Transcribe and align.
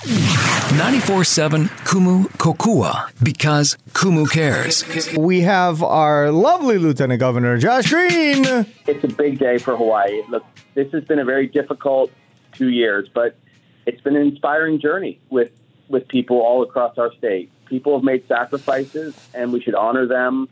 94.7 0.00 1.68
Kumu 1.84 2.24
Kokua 2.38 3.10
because 3.22 3.76
Kumu 3.90 4.30
cares. 4.30 4.82
We 5.14 5.42
have 5.42 5.82
our 5.82 6.30
lovely 6.30 6.78
Lieutenant 6.78 7.20
Governor 7.20 7.58
Josh 7.58 7.90
Green. 7.90 8.46
It's 8.86 9.04
a 9.04 9.08
big 9.08 9.38
day 9.38 9.58
for 9.58 9.76
Hawaii. 9.76 10.22
Look, 10.30 10.42
this 10.72 10.90
has 10.92 11.04
been 11.04 11.18
a 11.18 11.24
very 11.26 11.48
difficult 11.48 12.10
two 12.52 12.70
years, 12.70 13.10
but 13.12 13.36
it's 13.84 14.00
been 14.00 14.16
an 14.16 14.22
inspiring 14.22 14.80
journey 14.80 15.20
with, 15.28 15.52
with 15.90 16.08
people 16.08 16.38
all 16.38 16.62
across 16.62 16.96
our 16.96 17.12
state. 17.16 17.50
People 17.66 17.94
have 17.98 18.02
made 18.02 18.26
sacrifices, 18.26 19.14
and 19.34 19.52
we 19.52 19.60
should 19.60 19.74
honor 19.74 20.06
them. 20.06 20.48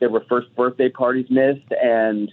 There 0.00 0.08
were 0.08 0.24
first 0.28 0.52
birthday 0.56 0.88
parties 0.88 1.30
missed, 1.30 1.70
and 1.80 2.32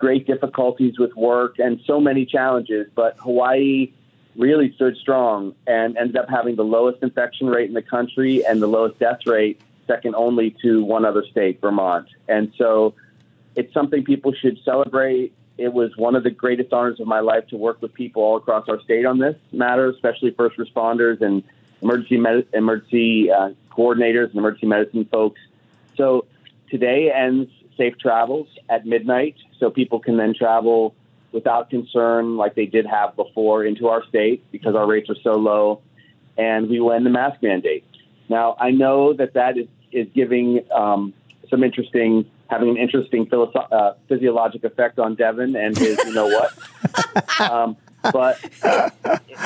great 0.00 0.26
difficulties 0.26 0.98
with 0.98 1.14
work, 1.14 1.60
and 1.60 1.80
so 1.86 2.00
many 2.00 2.26
challenges. 2.26 2.88
But 2.92 3.16
Hawaii 3.18 3.92
really 4.40 4.72
stood 4.72 4.96
strong 4.96 5.54
and 5.66 5.96
ended 5.98 6.16
up 6.16 6.28
having 6.28 6.56
the 6.56 6.64
lowest 6.64 7.02
infection 7.02 7.46
rate 7.46 7.68
in 7.68 7.74
the 7.74 7.82
country 7.82 8.44
and 8.44 8.60
the 8.60 8.66
lowest 8.66 8.98
death 8.98 9.20
rate, 9.26 9.60
second 9.86 10.14
only 10.14 10.56
to 10.62 10.82
one 10.82 11.04
other 11.04 11.24
state, 11.30 11.60
Vermont. 11.60 12.08
And 12.26 12.52
so 12.56 12.94
it's 13.54 13.72
something 13.74 14.02
people 14.02 14.32
should 14.32 14.58
celebrate. 14.64 15.34
It 15.58 15.74
was 15.74 15.94
one 15.96 16.16
of 16.16 16.22
the 16.24 16.30
greatest 16.30 16.72
honors 16.72 17.00
of 17.00 17.06
my 17.06 17.20
life 17.20 17.46
to 17.48 17.56
work 17.56 17.82
with 17.82 17.92
people 17.92 18.22
all 18.22 18.38
across 18.38 18.66
our 18.68 18.80
state 18.80 19.04
on 19.04 19.18
this 19.18 19.36
matter, 19.52 19.90
especially 19.90 20.30
first 20.30 20.56
responders 20.56 21.20
and 21.20 21.42
emergency 21.82 22.16
med- 22.16 22.46
emergency 22.54 23.30
uh, 23.30 23.50
coordinators 23.70 24.30
and 24.30 24.36
emergency 24.36 24.66
medicine 24.66 25.04
folks. 25.04 25.40
So 25.96 26.24
today 26.70 27.12
ends 27.14 27.50
safe 27.76 27.98
travels 27.98 28.48
at 28.70 28.86
midnight, 28.86 29.36
so 29.58 29.70
people 29.70 30.00
can 30.00 30.16
then 30.16 30.34
travel 30.34 30.94
without 31.32 31.70
concern 31.70 32.36
like 32.36 32.54
they 32.54 32.66
did 32.66 32.86
have 32.86 33.16
before 33.16 33.64
into 33.64 33.88
our 33.88 34.04
state 34.08 34.44
because 34.50 34.74
our 34.74 34.86
rates 34.86 35.08
are 35.10 35.16
so 35.22 35.32
low, 35.32 35.80
and 36.36 36.68
we 36.68 36.80
will 36.80 36.92
end 36.92 37.06
the 37.06 37.10
mask 37.10 37.42
mandate. 37.42 37.84
Now, 38.28 38.56
I 38.58 38.70
know 38.70 39.12
that 39.12 39.34
that 39.34 39.58
is, 39.58 39.66
is 39.92 40.06
giving 40.14 40.64
um, 40.72 41.12
some 41.48 41.64
interesting, 41.64 42.30
having 42.48 42.70
an 42.70 42.76
interesting 42.76 43.26
philosoph- 43.26 43.72
uh, 43.72 43.94
physiologic 44.08 44.64
effect 44.64 44.98
on 44.98 45.16
Devin 45.16 45.56
and 45.56 45.76
his, 45.76 45.98
you 46.04 46.12
know 46.12 46.26
what. 46.26 47.40
um, 47.50 47.76
but 48.12 48.38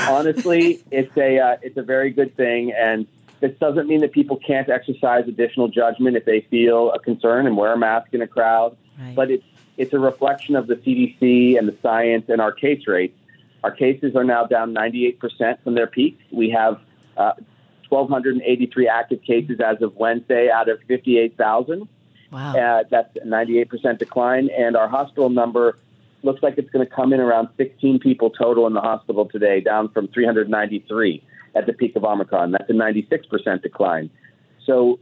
honestly, 0.09 0.83
it's 0.91 1.17
a 1.17 1.39
uh, 1.39 1.57
it's 1.63 1.77
a 1.77 1.83
very 1.83 2.11
good 2.11 2.37
thing, 2.37 2.73
and 2.73 3.07
this 3.41 3.53
doesn't 3.59 3.89
mean 3.89 4.01
that 4.01 4.13
people 4.13 4.39
can't 4.39 4.69
exercise 4.69 5.27
additional 5.27 5.69
judgment 5.69 6.17
if 6.17 6.25
they 6.25 6.43
feel 6.51 6.93
a 6.93 6.99
concern 6.99 7.47
and 7.47 7.57
wear 7.57 7.73
a 7.73 7.79
mask 7.79 8.13
in 8.13 8.23
a 8.23 8.27
crowd. 8.27 8.77
Right. 8.99 9.15
But 9.15 9.31
it's 9.31 9.45
it's 9.77 9.93
a 9.93 9.99
reflection 9.99 10.57
of 10.57 10.67
the 10.67 10.77
CDC 10.77 11.59
and 11.59 11.69
the 11.69 11.77
science 11.83 12.27
and 12.29 12.41
our 12.41 12.53
case 12.53 12.87
rates. 12.87 13.19
Our 13.63 13.73
cases 13.73 14.15
are 14.15 14.25
now 14.25 14.45
down 14.45 14.75
98% 14.75 15.19
from 15.63 15.75
their 15.75 15.87
peak. 15.87 16.19
We 16.31 16.51
have 16.51 16.81
uh, 17.17 17.33
1,283 17.89 18.89
active 18.89 19.23
cases 19.23 19.61
as 19.61 19.81
of 19.83 19.97
Wednesday 19.97 20.51
out 20.51 20.69
of 20.69 20.81
58,000. 20.87 21.89
Wow. 22.31 22.57
Uh, 22.57 22.85
that's 22.91 23.17
a 23.17 23.21
98% 23.21 23.99
decline. 23.99 24.51
And 24.57 24.77
our 24.77 24.89
hospital 24.89 25.31
number 25.31 25.79
looks 26.23 26.43
like 26.43 26.59
it's 26.59 26.71
going 26.71 26.87
to 26.87 26.93
come 26.93 27.13
in 27.13 27.21
around 27.21 27.49
16 27.57 28.01
people 28.01 28.31
total 28.31 28.67
in 28.67 28.75
the 28.75 28.81
hospital 28.81 29.27
today, 29.27 29.61
down 29.61 29.89
from 29.89 30.09
393 30.09 31.23
at 31.55 31.67
the 31.67 31.73
peak 31.73 31.97
of 31.97 32.05
Omicron. 32.05 32.53
That's 32.53 32.69
a 32.69 32.73
96% 32.73 33.63
decline. 33.63 34.11
So 34.67 34.99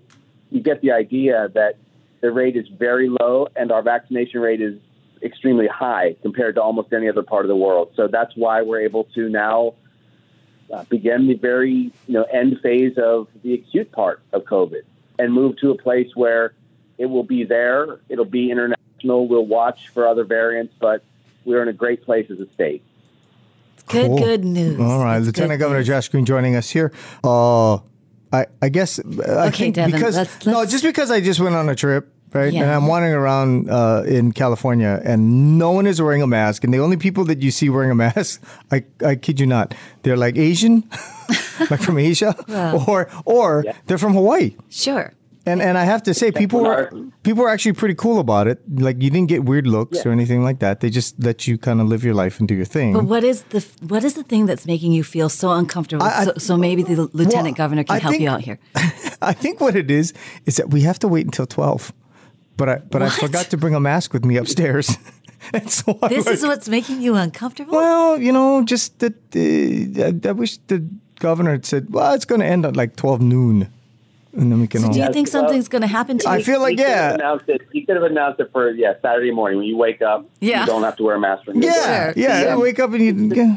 you 0.51 0.61
get 0.61 0.83
the 0.83 0.92
idea 0.92 1.48
that 1.55 1.77
the 2.23 2.31
rate 2.33 2.56
is 2.56 2.67
very 2.69 3.11
low 3.11 3.48
and 3.55 3.70
our 3.70 3.83
vaccination 3.83 4.41
rate 4.41 4.62
is 4.62 4.81
extremely 5.23 5.67
high 5.67 6.17
compared 6.23 6.55
to 6.55 6.62
almost 6.62 6.92
any 6.92 7.09
other 7.09 7.23
part 7.23 7.45
of 7.45 7.48
the 7.48 7.56
world. 7.56 7.91
So 7.95 8.09
that's 8.09 8.33
why 8.37 8.62
we're 8.62 8.81
able 8.81 9.05
to 9.14 9.29
now 9.29 9.75
uh, 10.73 10.84
begin 10.84 11.29
the 11.29 11.34
very 11.34 11.92
you 12.06 12.14
know 12.14 12.23
end 12.25 12.59
phase 12.62 12.97
of 12.97 13.29
the 13.42 13.55
acute 13.55 13.92
part 13.92 14.23
of 14.33 14.45
COVID 14.45 14.83
and 15.19 15.33
move 15.33 15.59
to 15.59 15.70
a 15.70 15.77
place 15.77 16.09
where 16.14 16.55
it 16.97 17.06
will 17.06 17.25
be 17.25 17.45
there. 17.45 18.01
It'll 18.08 18.24
be 18.24 18.51
international. 18.51 19.29
We'll 19.29 19.47
watch 19.47 19.89
for 19.89 20.07
other 20.07 20.24
variants, 20.24 20.74
but 20.80 21.05
we're 21.45 21.63
in 21.63 21.68
a 21.68 21.73
great 21.73 22.05
place 22.05 22.30
as 22.30 22.39
a 22.41 22.47
state. 22.55 22.83
Good, 23.89 24.07
Cool. 24.07 24.18
good 24.18 24.45
news. 24.45 24.79
All 24.80 25.02
right, 25.02 25.18
It's 25.18 25.27
Lieutenant 25.27 25.58
Governor 25.58 25.80
news. 25.80 25.89
Josh 25.89 26.08
Green 26.08 26.24
joining 26.24 26.55
us 26.55 26.70
here. 26.70 26.92
Uh, 27.24 27.79
I 28.33 28.47
I 28.63 28.69
guess 28.70 28.98
uh, 28.98 29.03
I 29.03 29.47
Okay, 29.48 29.59
think 29.65 29.75
Devin, 29.77 29.93
because 29.93 30.17
let's- 30.17 30.47
no, 30.47 30.59
let's- 30.61 30.73
just 30.73 30.85
because 30.85 31.11
I 31.11 31.20
just 31.20 31.41
went 31.41 31.55
on 31.55 31.69
a 31.69 31.75
trip. 31.75 32.09
Right, 32.35 32.51
Yeah. 32.51 32.63
and 32.63 32.70
I'm 32.73 32.87
wandering 32.87 33.13
around 33.13 33.69
uh, 33.69 34.05
in 34.09 34.33
California, 34.33 35.03
and 35.05 35.59
no 35.59 35.70
one 35.73 35.87
is 35.87 36.01
wearing 36.01 36.23
a 36.23 36.27
mask. 36.27 36.65
And 36.65 36.73
the 36.73 36.79
only 36.81 36.97
people 36.97 37.27
that 37.27 37.42
you 37.42 37.51
see 37.51 37.69
wearing 37.69 37.91
a 37.91 37.95
mask, 37.95 38.41
I, 38.73 38.85
I 39.05 39.17
kid 39.17 39.39
you 39.39 39.45
not, 39.45 39.75
they're 40.03 40.17
like 40.17 40.39
Asian, 40.39 40.83
like 41.71 41.83
from 41.83 41.98
Asia, 41.98 42.35
Wow. 42.48 42.87
or 42.89 43.11
or 43.27 43.65
they're 43.85 43.98
from 43.98 44.15
Hawaii. 44.15 44.57
Sure. 44.71 45.13
And 45.45 45.61
and 45.61 45.77
I 45.77 45.85
have 45.85 46.03
to 46.05 46.14
say, 46.14 46.30
people 46.30 46.61
were 46.63 46.91
people 47.25 47.42
were 47.42 47.48
actually 47.51 47.73
pretty 47.73 47.95
cool 47.97 48.19
about 48.20 48.47
it. 48.47 48.58
Like 48.79 49.03
you 49.03 49.11
didn't 49.11 49.29
get 49.29 49.45
weird 49.45 49.67
looks 49.67 49.97
Yeah. 49.98 50.08
or 50.08 50.13
anything 50.13 50.45
like 50.45 50.58
that. 50.61 50.79
They 50.80 50.89
just 50.91 51.19
let 51.25 51.47
you 51.48 51.58
kind 51.58 51.80
of 51.80 51.89
live 51.89 52.05
your 52.05 52.14
life 52.14 52.39
and 52.39 52.47
do 52.48 52.55
your 52.55 52.64
thing. 52.67 52.92
But 52.92 53.05
what 53.05 53.25
is 53.25 53.42
the 53.51 53.61
what 53.89 54.05
is 54.05 54.14
the 54.14 54.23
thing 54.23 54.47
that's 54.47 54.67
making 54.67 54.92
you 54.92 55.03
feel 55.05 55.29
so 55.29 55.51
uncomfortable? 55.53 56.05
I- 56.07 56.20
I- 56.20 56.25
so, 56.25 56.33
so 56.39 56.57
maybe 56.57 56.83
the 56.85 57.08
lieutenant 57.13 57.58
Well, 57.58 57.67
governor 57.67 57.85
can 57.85 57.97
I 57.97 57.98
help 57.98 58.13
think- 58.13 58.23
you 58.23 58.30
out 58.30 58.41
here. 58.42 58.58
I 59.30 59.33
think 59.33 59.61
what 59.61 59.75
it 59.75 59.91
is 59.91 60.13
is 60.47 60.57
that 60.57 60.70
we 60.70 60.83
have 60.83 60.98
to 61.01 61.08
wait 61.08 61.27
until 61.27 61.47
twelve. 61.47 61.92
But 62.57 62.69
I 62.69 62.77
but 62.91 63.03
I 63.03 63.09
forgot 63.09 63.51
to 63.51 63.57
bring 63.57 63.74
a 63.74 63.80
mask 63.80 64.13
with 64.13 64.24
me 64.24 64.36
upstairs. 64.39 64.97
and 65.53 65.69
so 65.70 65.98
This 66.09 66.27
like, 66.27 66.35
is 66.35 66.42
what's 66.45 66.69
making 66.69 67.03
you 67.03 67.17
uncomfortable. 67.17 67.73
well, 67.73 68.17
you 68.20 68.30
know, 68.33 68.63
just 68.64 68.98
that 69.01 69.14
uh, 69.35 70.07
I, 70.07 70.29
I 70.29 70.33
wish 70.33 70.59
the 70.69 70.79
governor 71.19 71.51
had 71.53 71.67
said, 71.67 71.86
well, 71.91 72.14
it's 72.14 72.24
going 72.27 72.41
to 72.41 72.47
end 72.47 72.64
at 72.67 72.77
like 72.77 72.95
twelve 72.95 73.20
noon, 73.20 73.67
and 74.35 74.51
then 74.51 74.61
we 74.61 74.67
can 74.67 74.81
so 74.81 74.87
all. 74.87 74.93
do 74.93 74.98
you 75.01 75.13
think 75.13 75.27
well, 75.33 75.43
something's 75.43 75.69
going 75.69 75.83
to 75.83 75.89
happen 75.89 76.19
to 76.19 76.25
you? 76.25 76.35
I 76.35 76.43
feel 76.43 76.61
like 76.61 76.73
He 76.73 76.77
could 76.77 76.87
have 76.87 77.11
yeah, 77.11 77.15
announced 77.15 77.48
it. 77.48 77.63
He 77.73 77.85
could 77.85 77.97
have 77.97 78.05
announced 78.05 78.41
it 78.41 78.51
for 78.53 78.70
yeah 78.70 78.95
Saturday 79.03 79.31
morning 79.31 79.59
when 79.59 79.67
you 79.67 79.77
wake 79.77 80.01
up. 80.01 80.29
Yeah. 80.41 80.61
you 80.61 80.67
don't 80.67 80.83
have 80.83 80.97
to 80.97 81.03
wear 81.03 81.17
a 81.17 81.20
mask. 81.20 81.47
When 81.47 81.61
you 81.61 81.69
yeah, 81.69 81.75
go. 81.75 82.13
Sure. 82.13 82.23
yeah. 82.23 82.42
Yeah. 82.42 82.57
Wake 82.57 82.79
up 82.79 82.92
and 82.92 83.03
you. 83.03 83.35
Yeah. 83.35 83.57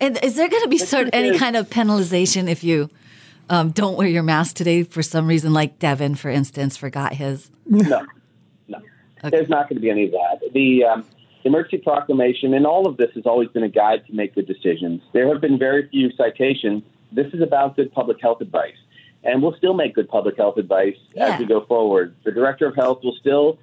And 0.00 0.18
is 0.22 0.36
there 0.36 0.48
going 0.48 0.62
to 0.62 0.68
be 0.68 0.78
sort 0.78 1.02
truth 1.02 1.14
any 1.14 1.38
kind 1.38 1.56
of 1.56 1.68
penalization 1.70 2.48
if 2.48 2.62
you 2.62 2.88
um, 3.48 3.70
don't 3.70 3.96
wear 3.96 4.08
your 4.08 4.22
mask 4.22 4.56
today 4.56 4.82
for 4.82 5.02
some 5.02 5.26
reason, 5.26 5.52
like 5.52 5.78
Devin, 5.78 6.14
for 6.14 6.30
instance, 6.30 6.76
forgot 6.76 7.14
his? 7.14 7.50
No, 7.66 8.06
no. 8.68 8.80
There's 9.22 9.48
not 9.48 9.68
going 9.68 9.76
to 9.76 9.80
be 9.80 9.90
any 9.90 10.04
of 10.06 10.12
that. 10.12 10.40
The 10.52 10.84
um, 10.84 11.04
emergency 11.44 11.78
proclamation 11.78 12.54
and 12.54 12.66
all 12.66 12.86
of 12.86 12.96
this 12.96 13.10
has 13.14 13.26
always 13.26 13.48
been 13.48 13.64
a 13.64 13.68
guide 13.68 14.06
to 14.06 14.14
make 14.14 14.34
good 14.34 14.46
decisions. 14.46 15.02
There 15.12 15.28
have 15.32 15.40
been 15.40 15.58
very 15.58 15.88
few 15.88 16.10
citations. 16.16 16.82
This 17.10 17.32
is 17.32 17.40
about 17.40 17.76
good 17.76 17.92
public 17.92 18.20
health 18.20 18.40
advice. 18.40 18.76
And 19.24 19.42
we'll 19.42 19.56
still 19.56 19.74
make 19.74 19.94
good 19.94 20.08
public 20.08 20.36
health 20.36 20.56
advice 20.58 20.96
Yeah. 21.14 21.34
as 21.34 21.40
we 21.40 21.46
go 21.46 21.60
forward. 21.62 22.14
The 22.24 22.32
director 22.32 22.66
of 22.66 22.76
health 22.76 23.02
will 23.02 23.16
still 23.16 23.58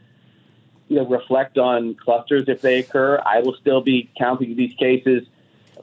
you 0.87 0.97
know, 0.97 1.05
reflect 1.07 1.57
on 1.57 1.95
clusters 1.95 2.43
if 2.47 2.61
they 2.61 2.79
occur. 2.79 3.19
I 3.25 3.39
will 3.39 3.55
still 3.59 3.81
be 3.81 4.09
counting 4.17 4.55
these 4.55 4.75
cases 4.75 5.23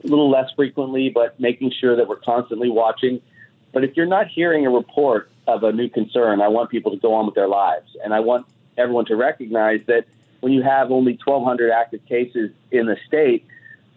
a 0.01 0.07
little 0.07 0.29
less 0.29 0.49
frequently, 0.55 1.09
but 1.09 1.39
making 1.39 1.71
sure 1.71 1.95
that 1.95 2.07
we're 2.07 2.15
constantly 2.17 2.69
watching. 2.69 3.21
But 3.73 3.83
if 3.83 3.97
you're 3.97 4.05
not 4.05 4.27
hearing 4.27 4.65
a 4.65 4.69
report 4.69 5.29
of 5.47 5.63
a 5.63 5.71
new 5.73 5.89
concern, 5.89 6.41
I 6.41 6.47
want 6.47 6.69
people 6.69 6.91
to 6.91 6.97
go 6.97 7.13
on 7.15 7.25
with 7.25 7.35
their 7.35 7.47
lives. 7.49 7.97
And 8.03 8.13
I 8.13 8.21
want 8.21 8.45
everyone 8.77 9.05
to 9.05 9.15
recognize 9.15 9.81
that 9.87 10.05
when 10.39 10.53
you 10.53 10.61
have 10.63 10.91
only 10.91 11.19
1,200 11.25 11.71
active 11.71 12.05
cases 12.05 12.51
in 12.71 12.85
the 12.85 12.97
state, 13.07 13.45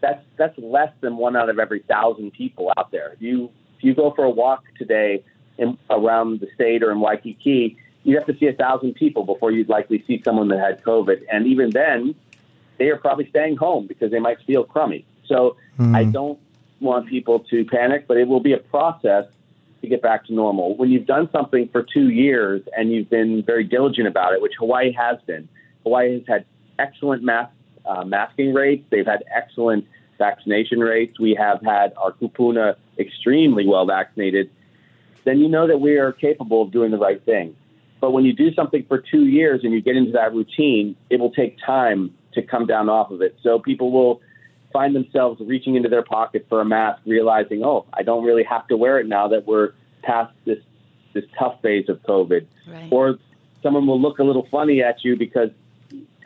that's 0.00 0.24
that's 0.36 0.56
less 0.58 0.92
than 1.00 1.16
one 1.16 1.36
out 1.36 1.48
of 1.48 1.58
every 1.58 1.80
thousand 1.80 2.32
people 2.32 2.72
out 2.76 2.90
there. 2.90 3.12
If 3.14 3.22
you 3.22 3.50
if 3.78 3.84
you 3.84 3.94
go 3.94 4.10
for 4.10 4.24
a 4.24 4.30
walk 4.30 4.64
today 4.78 5.24
in, 5.58 5.78
around 5.90 6.40
the 6.40 6.48
state 6.54 6.82
or 6.82 6.90
in 6.90 7.00
Waikiki, 7.00 7.76
you'd 8.04 8.16
have 8.16 8.26
to 8.26 8.36
see 8.38 8.46
a 8.46 8.52
thousand 8.52 8.94
people 8.94 9.24
before 9.24 9.50
you'd 9.50 9.68
likely 9.68 10.02
see 10.06 10.22
someone 10.22 10.48
that 10.48 10.60
had 10.60 10.82
COVID. 10.84 11.24
And 11.30 11.46
even 11.46 11.70
then, 11.70 12.14
they 12.78 12.88
are 12.90 12.96
probably 12.96 13.28
staying 13.28 13.56
home 13.56 13.86
because 13.86 14.10
they 14.10 14.20
might 14.20 14.40
feel 14.42 14.64
crummy. 14.64 15.04
So 15.26 15.56
I 15.94 16.04
don't 16.04 16.38
want 16.80 17.08
people 17.08 17.40
to 17.40 17.64
panic, 17.64 18.06
but 18.06 18.16
it 18.16 18.28
will 18.28 18.40
be 18.40 18.52
a 18.52 18.58
process 18.58 19.24
to 19.80 19.88
get 19.88 20.02
back 20.02 20.26
to 20.26 20.34
normal. 20.34 20.76
When 20.76 20.90
you've 20.90 21.06
done 21.06 21.28
something 21.32 21.68
for 21.68 21.82
two 21.82 22.10
years 22.10 22.62
and 22.76 22.92
you've 22.92 23.10
been 23.10 23.42
very 23.42 23.64
diligent 23.64 24.08
about 24.08 24.32
it, 24.34 24.42
which 24.42 24.54
Hawaii 24.58 24.92
has 24.92 25.18
been, 25.26 25.48
Hawaii 25.82 26.18
has 26.18 26.26
had 26.26 26.44
excellent 26.78 27.22
mask, 27.22 27.52
uh, 27.84 28.04
masking 28.04 28.52
rates. 28.52 28.84
They've 28.90 29.06
had 29.06 29.24
excellent 29.34 29.86
vaccination 30.18 30.80
rates. 30.80 31.18
We 31.18 31.34
have 31.34 31.62
had 31.62 31.92
our 31.96 32.12
kupuna 32.12 32.76
extremely 32.98 33.66
well 33.66 33.86
vaccinated. 33.86 34.50
Then 35.26 35.40
you 35.40 35.48
know 35.48 35.66
that 35.66 35.78
we 35.78 35.98
are 35.98 36.12
capable 36.12 36.62
of 36.62 36.70
doing 36.70 36.92
the 36.92 36.98
right 36.98 37.22
thing. 37.24 37.54
But 38.00 38.12
when 38.12 38.24
you 38.24 38.32
do 38.32 38.54
something 38.54 38.84
for 38.86 38.98
two 38.98 39.26
years 39.26 39.60
and 39.64 39.72
you 39.72 39.82
get 39.82 39.96
into 39.96 40.12
that 40.12 40.32
routine, 40.32 40.96
it 41.10 41.18
will 41.18 41.32
take 41.32 41.58
time 41.66 42.14
to 42.34 42.42
come 42.42 42.66
down 42.66 42.88
off 42.88 43.10
of 43.10 43.20
it. 43.20 43.36
So 43.42 43.58
people 43.58 43.90
will 43.90 44.20
find 44.72 44.94
themselves 44.94 45.40
reaching 45.40 45.74
into 45.74 45.88
their 45.88 46.02
pocket 46.02 46.46
for 46.48 46.60
a 46.60 46.64
mask, 46.64 47.02
realizing, 47.06 47.64
oh, 47.64 47.86
I 47.92 48.02
don't 48.02 48.24
really 48.24 48.44
have 48.44 48.68
to 48.68 48.76
wear 48.76 49.00
it 49.00 49.06
now 49.06 49.28
that 49.28 49.46
we're 49.46 49.72
past 50.02 50.32
this 50.44 50.58
this 51.12 51.24
tough 51.38 51.60
phase 51.62 51.88
of 51.88 52.00
COVID. 52.02 52.46
Right. 52.68 52.88
Or 52.92 53.18
someone 53.62 53.86
will 53.86 54.00
look 54.00 54.18
a 54.20 54.22
little 54.22 54.46
funny 54.50 54.82
at 54.82 55.02
you 55.02 55.16
because 55.16 55.48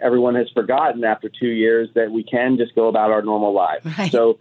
everyone 0.03 0.35
has 0.35 0.51
forgotten 0.51 1.05
after 1.05 1.29
two 1.31 1.49
years 1.49 1.89
that 1.95 2.11
we 2.11 2.23
can 2.23 2.59
just 2.59 2.75
go 2.75 2.89
about 2.89 3.13
our 3.13 3.23
normal 3.23 3.55
lives. 3.55 3.87
Right. 3.97 4.11
So, 4.11 4.39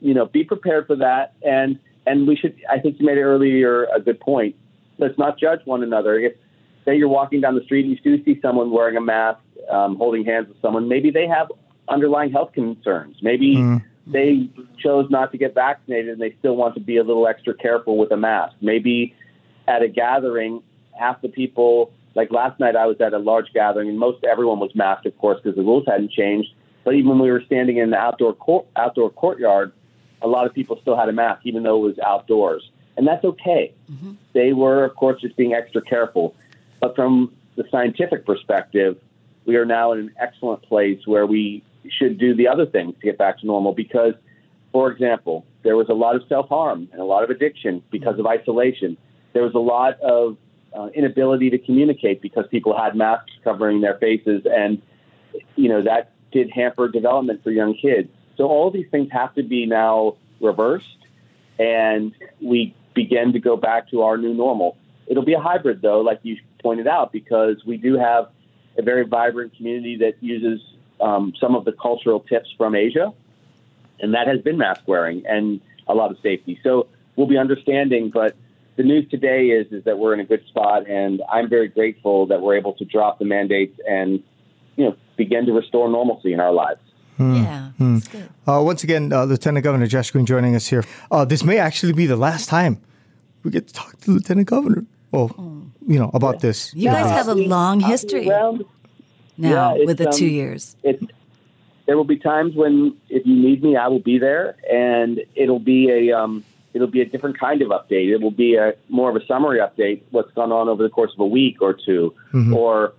you 0.00 0.14
know, 0.14 0.24
be 0.24 0.42
prepared 0.44 0.86
for 0.86 0.96
that. 0.96 1.34
And 1.42 1.78
and 2.06 2.26
we 2.26 2.36
should. 2.36 2.56
I 2.70 2.78
think 2.78 2.98
you 2.98 3.06
made 3.06 3.18
it 3.18 3.22
earlier 3.22 3.84
a 3.84 4.00
good 4.00 4.20
point. 4.20 4.56
Let's 4.98 5.18
not 5.18 5.38
judge 5.38 5.60
one 5.64 5.82
another. 5.82 6.18
If 6.18 6.34
say 6.84 6.96
you're 6.96 7.08
walking 7.08 7.40
down 7.40 7.54
the 7.54 7.64
street 7.64 7.84
and 7.86 7.96
you 7.96 8.18
do 8.18 8.24
see 8.24 8.40
someone 8.40 8.70
wearing 8.70 8.96
a 8.96 9.00
mask, 9.00 9.40
um, 9.70 9.96
holding 9.96 10.24
hands 10.24 10.48
with 10.48 10.60
someone, 10.60 10.88
maybe 10.88 11.10
they 11.10 11.26
have 11.26 11.50
underlying 11.88 12.32
health 12.32 12.52
concerns. 12.52 13.16
Maybe 13.22 13.56
mm. 13.56 13.82
they 14.06 14.48
chose 14.78 15.10
not 15.10 15.32
to 15.32 15.38
get 15.38 15.54
vaccinated 15.54 16.10
and 16.10 16.20
they 16.20 16.34
still 16.38 16.56
want 16.56 16.74
to 16.74 16.80
be 16.80 16.96
a 16.96 17.04
little 17.04 17.26
extra 17.26 17.54
careful 17.54 17.98
with 17.98 18.10
a 18.12 18.16
mask. 18.16 18.54
Maybe 18.60 19.14
at 19.68 19.82
a 19.82 19.88
gathering, 19.88 20.62
half 20.98 21.20
the 21.22 21.28
people, 21.28 21.92
like 22.14 22.30
last 22.30 22.58
night, 22.60 22.76
I 22.76 22.86
was 22.86 23.00
at 23.00 23.12
a 23.12 23.18
large 23.18 23.52
gathering 23.52 23.88
and 23.88 23.98
most 23.98 24.24
everyone 24.24 24.58
was 24.58 24.70
masked, 24.74 25.06
of 25.06 25.16
course, 25.18 25.40
because 25.42 25.56
the 25.56 25.62
rules 25.62 25.84
hadn't 25.86 26.12
changed. 26.12 26.50
But 26.84 26.94
even 26.94 27.10
when 27.10 27.18
we 27.18 27.30
were 27.30 27.42
standing 27.44 27.76
in 27.76 27.90
the 27.90 27.98
outdoor 27.98 28.32
court, 28.32 28.66
outdoor 28.76 29.10
courtyard, 29.10 29.72
a 30.22 30.28
lot 30.28 30.46
of 30.46 30.54
people 30.54 30.78
still 30.80 30.96
had 30.96 31.08
a 31.08 31.12
mask, 31.12 31.42
even 31.44 31.62
though 31.62 31.76
it 31.84 31.88
was 31.88 31.98
outdoors, 31.98 32.70
and 32.96 33.06
that's 33.06 33.24
okay. 33.24 33.72
Mm-hmm. 33.90 34.12
They 34.32 34.52
were, 34.52 34.84
of 34.84 34.94
course, 34.96 35.20
just 35.20 35.36
being 35.36 35.54
extra 35.54 35.80
careful. 35.82 36.34
But 36.80 36.94
from 36.96 37.32
the 37.56 37.64
scientific 37.70 38.26
perspective, 38.26 38.98
we 39.46 39.56
are 39.56 39.64
now 39.64 39.92
in 39.92 39.98
an 40.00 40.14
excellent 40.18 40.62
place 40.62 41.06
where 41.06 41.26
we 41.26 41.62
should 41.88 42.18
do 42.18 42.34
the 42.34 42.48
other 42.48 42.66
things 42.66 42.94
to 43.00 43.00
get 43.00 43.18
back 43.18 43.38
to 43.40 43.46
normal. 43.46 43.72
Because, 43.72 44.14
for 44.72 44.90
example, 44.90 45.46
there 45.62 45.76
was 45.76 45.88
a 45.88 45.94
lot 45.94 46.16
of 46.16 46.22
self 46.28 46.48
harm 46.48 46.88
and 46.92 47.00
a 47.00 47.04
lot 47.04 47.24
of 47.24 47.30
addiction 47.30 47.82
because 47.90 48.18
of 48.18 48.26
isolation. 48.26 48.96
There 49.32 49.42
was 49.42 49.54
a 49.54 49.58
lot 49.58 50.00
of 50.00 50.36
uh, 50.76 50.88
inability 50.94 51.50
to 51.50 51.58
communicate 51.58 52.20
because 52.20 52.46
people 52.50 52.76
had 52.76 52.94
masks 52.94 53.32
covering 53.44 53.80
their 53.80 53.98
faces, 53.98 54.42
and 54.44 54.80
you 55.56 55.68
know 55.68 55.82
that 55.82 56.12
did 56.32 56.50
hamper 56.50 56.88
development 56.88 57.42
for 57.42 57.50
young 57.50 57.74
kids. 57.74 58.08
So 58.40 58.46
all 58.46 58.70
these 58.70 58.86
things 58.90 59.12
have 59.12 59.34
to 59.34 59.42
be 59.42 59.66
now 59.66 60.16
reversed, 60.40 60.86
and 61.58 62.14
we 62.40 62.74
begin 62.94 63.34
to 63.34 63.38
go 63.38 63.54
back 63.54 63.90
to 63.90 64.00
our 64.00 64.16
new 64.16 64.32
normal. 64.32 64.78
It'll 65.08 65.26
be 65.26 65.34
a 65.34 65.38
hybrid, 65.38 65.82
though, 65.82 66.00
like 66.00 66.20
you 66.22 66.38
pointed 66.62 66.86
out, 66.86 67.12
because 67.12 67.62
we 67.66 67.76
do 67.76 67.98
have 67.98 68.30
a 68.78 68.82
very 68.82 69.04
vibrant 69.04 69.54
community 69.58 69.98
that 69.98 70.14
uses 70.22 70.58
um, 71.02 71.34
some 71.38 71.54
of 71.54 71.66
the 71.66 71.72
cultural 71.72 72.20
tips 72.20 72.48
from 72.56 72.74
Asia, 72.74 73.12
and 73.98 74.14
that 74.14 74.26
has 74.26 74.40
been 74.40 74.56
mask 74.56 74.80
wearing 74.86 75.22
and 75.26 75.60
a 75.86 75.92
lot 75.94 76.10
of 76.10 76.16
safety. 76.22 76.58
So 76.62 76.88
we'll 77.16 77.26
be 77.26 77.36
understanding, 77.36 78.08
but 78.08 78.34
the 78.76 78.84
news 78.84 79.06
today 79.10 79.48
is 79.48 79.70
is 79.70 79.84
that 79.84 79.98
we're 79.98 80.14
in 80.14 80.20
a 80.20 80.24
good 80.24 80.46
spot, 80.46 80.88
and 80.88 81.20
I'm 81.30 81.50
very 81.50 81.68
grateful 81.68 82.24
that 82.28 82.40
we're 82.40 82.56
able 82.56 82.72
to 82.72 82.86
drop 82.86 83.18
the 83.18 83.26
mandates 83.26 83.78
and 83.86 84.22
you 84.76 84.86
know 84.86 84.96
begin 85.18 85.44
to 85.44 85.52
restore 85.52 85.90
normalcy 85.90 86.32
in 86.32 86.40
our 86.40 86.54
lives. 86.54 86.80
Mm. 87.20 87.44
Yeah, 87.44 87.70
mm. 87.78 88.28
Uh, 88.48 88.62
once 88.64 88.82
again, 88.82 89.12
uh, 89.12 89.24
Lieutenant 89.24 89.62
Governor 89.62 89.86
Josh 89.86 90.10
Green 90.10 90.24
joining 90.24 90.56
us 90.56 90.66
here. 90.66 90.84
Uh, 91.10 91.26
this 91.26 91.44
may 91.44 91.58
actually 91.58 91.92
be 91.92 92.06
the 92.06 92.16
last 92.16 92.48
time 92.48 92.80
we 93.42 93.50
get 93.50 93.68
to 93.68 93.74
talk 93.74 94.00
to 94.00 94.12
Lieutenant 94.12 94.48
Governor. 94.48 94.86
Well, 95.12 95.28
mm. 95.28 95.70
you 95.86 95.98
know 95.98 96.10
about 96.14 96.40
this. 96.40 96.74
You 96.74 96.88
guys 96.88 97.10
have 97.10 97.28
a 97.28 97.34
long 97.34 97.80
history 97.80 98.24
now 98.24 98.58
yeah, 99.36 99.84
with 99.84 99.98
the 99.98 100.08
um, 100.08 100.16
two 100.16 100.26
years. 100.26 100.76
there 100.82 101.96
will 101.96 102.04
be 102.04 102.18
times 102.18 102.54
when, 102.54 102.96
if 103.08 103.26
you 103.26 103.36
need 103.36 103.62
me, 103.62 103.76
I 103.76 103.88
will 103.88 104.00
be 104.00 104.18
there, 104.18 104.56
and 104.70 105.20
it'll 105.34 105.58
be 105.58 105.90
a 105.90 106.18
um, 106.18 106.42
it'll 106.72 106.86
be 106.86 107.02
a 107.02 107.06
different 107.06 107.38
kind 107.38 107.60
of 107.60 107.68
update. 107.68 108.08
It 108.14 108.22
will 108.22 108.30
be 108.30 108.54
a 108.54 108.74
more 108.88 109.10
of 109.10 109.16
a 109.16 109.26
summary 109.26 109.58
update, 109.58 110.02
what's 110.10 110.32
gone 110.32 110.52
on 110.52 110.68
over 110.68 110.82
the 110.82 110.88
course 110.88 111.12
of 111.12 111.20
a 111.20 111.26
week 111.26 111.60
or 111.60 111.74
2 111.74 112.14
mm-hmm. 112.32 112.54
or 112.54 112.94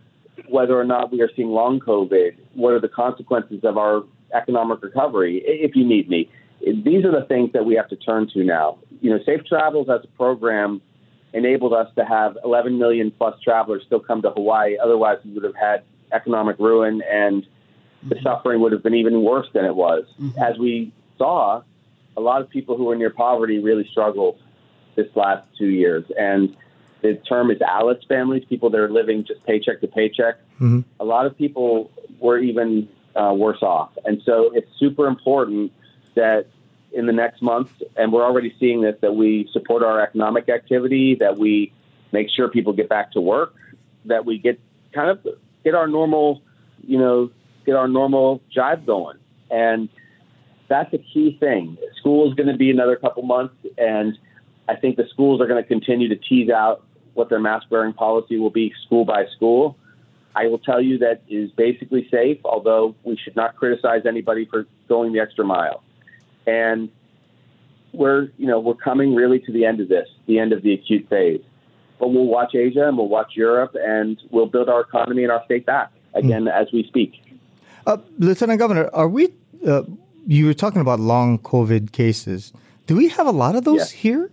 whether 0.48 0.80
or 0.80 0.84
not 0.84 1.12
we 1.12 1.22
are 1.22 1.30
seeing 1.36 1.50
long 1.50 1.80
COVID. 1.80 2.36
What 2.54 2.74
are 2.74 2.80
the 2.80 2.90
consequences 2.90 3.64
of 3.64 3.78
our 3.78 4.04
economic 4.34 4.82
recovery? 4.82 5.42
If 5.46 5.76
you 5.76 5.86
need 5.86 6.10
me, 6.10 6.30
these 6.62 7.06
are 7.06 7.12
the 7.12 7.26
things 7.28 7.52
that 7.54 7.66
we 7.66 7.76
have 7.76 7.90
to 7.90 7.96
turn 7.96 8.30
to 8.34 8.44
now. 8.44 8.80
You 9.02 9.10
know, 9.12 9.20
Safe 9.26 9.44
Travels 9.46 9.90
as 9.90 10.02
a 10.04 10.18
program 10.18 10.82
enabled 11.34 11.74
us 11.74 11.88
to 11.96 12.06
have 12.06 12.38
11 12.44 12.78
million 12.78 13.12
plus 13.12 13.40
travelers 13.42 13.84
still 13.86 14.00
come 14.00 14.22
to 14.22 14.32
Hawaii. 14.32 14.78
Otherwise, 14.78 15.18
we 15.24 15.32
would 15.32 15.44
have 15.44 15.56
had 15.56 15.84
economic 16.12 16.60
ruin 16.60 17.02
and 17.10 17.46
the 18.04 18.16
mm-hmm. 18.16 18.24
suffering 18.24 18.62
would 18.62 18.72
have 18.72 18.84
been 18.84 18.96
even 18.96 19.24
worse 19.24 19.48
than 19.54 19.66
it 19.66 19.76
was. 19.76 20.04
Mm-hmm. 20.20 20.42
As 20.42 20.58
we 20.58 20.92
saw, 21.18 21.62
a 22.18 22.22
lot 22.22 22.42
of 22.42 22.50
people 22.50 22.76
who 22.78 22.86
were 22.86 22.96
near 22.96 23.10
poverty 23.10 23.60
really 23.60 23.88
struggled 23.90 24.40
this 24.96 25.08
last 25.16 25.48
two 25.58 25.70
years. 25.70 26.04
And 26.18 26.56
the 27.02 27.16
term 27.28 27.52
is 27.52 27.60
ALICE 27.62 28.04
families, 28.08 28.44
people 28.46 28.70
that 28.70 28.80
are 28.80 28.90
living 28.90 29.24
just 29.26 29.44
paycheck 29.46 29.82
to 29.82 29.88
paycheck. 29.88 30.36
Mm-hmm. 30.56 30.82
A 31.00 31.06
lot 31.06 31.26
of 31.26 31.38
people 31.38 31.92
were 32.20 32.38
even 32.38 32.88
uh, 33.16 33.34
worse 33.36 33.62
off. 33.62 33.92
And 34.06 34.22
so 34.26 34.52
it's 34.54 34.70
super 34.78 35.08
important 35.08 35.72
that 36.16 36.48
in 36.94 37.06
the 37.06 37.14
next 37.14 37.42
month, 37.42 37.70
and 37.96 38.12
we're 38.12 38.24
already 38.24 38.54
seeing 38.60 38.82
this, 38.82 38.96
that 39.02 39.16
we 39.16 39.50
support 39.52 39.84
our 39.84 40.02
economic 40.02 40.50
activity, 40.50 41.16
that 41.16 41.38
we 41.38 41.74
make 42.12 42.30
sure 42.30 42.48
people 42.50 42.74
get 42.74 42.90
back 42.90 43.12
to 43.14 43.22
work, 43.22 43.56
that 44.06 44.26
we 44.26 44.38
get 44.38 44.60
kind 44.94 45.10
of 45.10 45.26
get 45.64 45.74
our 45.74 45.88
normal, 45.88 46.42
you 46.86 46.98
know, 46.98 47.32
get 47.66 47.76
our 47.76 47.88
normal 47.88 48.42
jive 48.56 48.86
going. 48.86 49.18
And 49.50 49.90
that's 50.68 50.94
a 50.94 50.98
key 50.98 51.38
thing. 51.40 51.78
School 51.98 52.30
is 52.30 52.36
going 52.36 52.48
to 52.48 52.58
be 52.58 52.70
another 52.72 52.96
couple 52.96 53.24
months, 53.24 53.56
and 53.78 54.18
I 54.68 54.76
think 54.76 54.98
the 54.98 55.08
schools 55.10 55.42
are 55.42 55.48
going 55.48 55.62
to 55.62 55.68
continue 55.68 56.10
to 56.10 56.16
tease 56.16 56.50
out 56.50 56.84
what 57.14 57.30
their 57.30 57.40
mask 57.40 57.68
wearing 57.70 57.94
policy 57.94 58.38
will 58.38 58.50
be 58.50 58.74
school 58.86 59.06
by 59.06 59.26
school. 59.36 59.78
I 60.36 60.48
will 60.48 60.60
tell 60.60 60.82
you 60.82 61.00
that 61.00 61.22
is 61.30 61.52
basically 61.52 62.08
safe, 62.10 62.40
although 62.46 62.96
we 63.04 63.18
should 63.18 63.36
not 63.36 63.58
criticize 63.58 64.06
anybody 64.06 64.46
for 64.46 64.66
going 64.88 65.12
the 65.12 65.20
extra 65.20 65.44
mile. 65.44 65.84
And 66.48 66.90
we're, 67.94 68.30
you 68.38 68.48
know, 68.48 68.60
we're 68.60 68.76
coming 68.76 69.14
really 69.14 69.40
to 69.40 69.52
the 69.52 69.66
end 69.66 69.82
of 69.82 69.90
this, 69.90 70.08
the 70.28 70.40
end 70.40 70.54
of 70.54 70.62
the 70.62 70.74
acute 70.74 71.08
phase. 71.10 71.42
But 72.00 72.10
we'll 72.10 72.26
watch 72.26 72.56
Asia 72.56 72.88
and 72.88 72.98
we'll 72.98 73.10
watch 73.10 73.36
Europe 73.36 73.76
and 73.80 74.22
we'll 74.32 74.48
build 74.48 74.70
our 74.70 74.82
economy 74.82 75.24
and 75.24 75.32
our 75.32 75.44
state 75.46 75.66
back 75.66 75.92
again 76.14 76.46
mm. 76.46 76.52
as 76.52 76.72
we 76.72 76.84
speak. 76.86 77.22
Uh, 77.86 77.98
Lieutenant 78.18 78.60
Governor, 78.60 78.90
are 78.94 79.08
we? 79.08 79.30
Uh, 79.66 79.84
you 80.26 80.46
were 80.46 80.54
talking 80.54 80.82
about 80.82 81.00
long 81.00 81.40
COVID 81.40 81.92
cases. 81.92 82.54
Do 82.88 82.96
we 82.96 83.10
have 83.10 83.28
a 83.28 83.32
lot 83.32 83.56
of 83.56 83.64
those 83.64 83.78
yes. 83.78 83.92
here? 83.92 84.32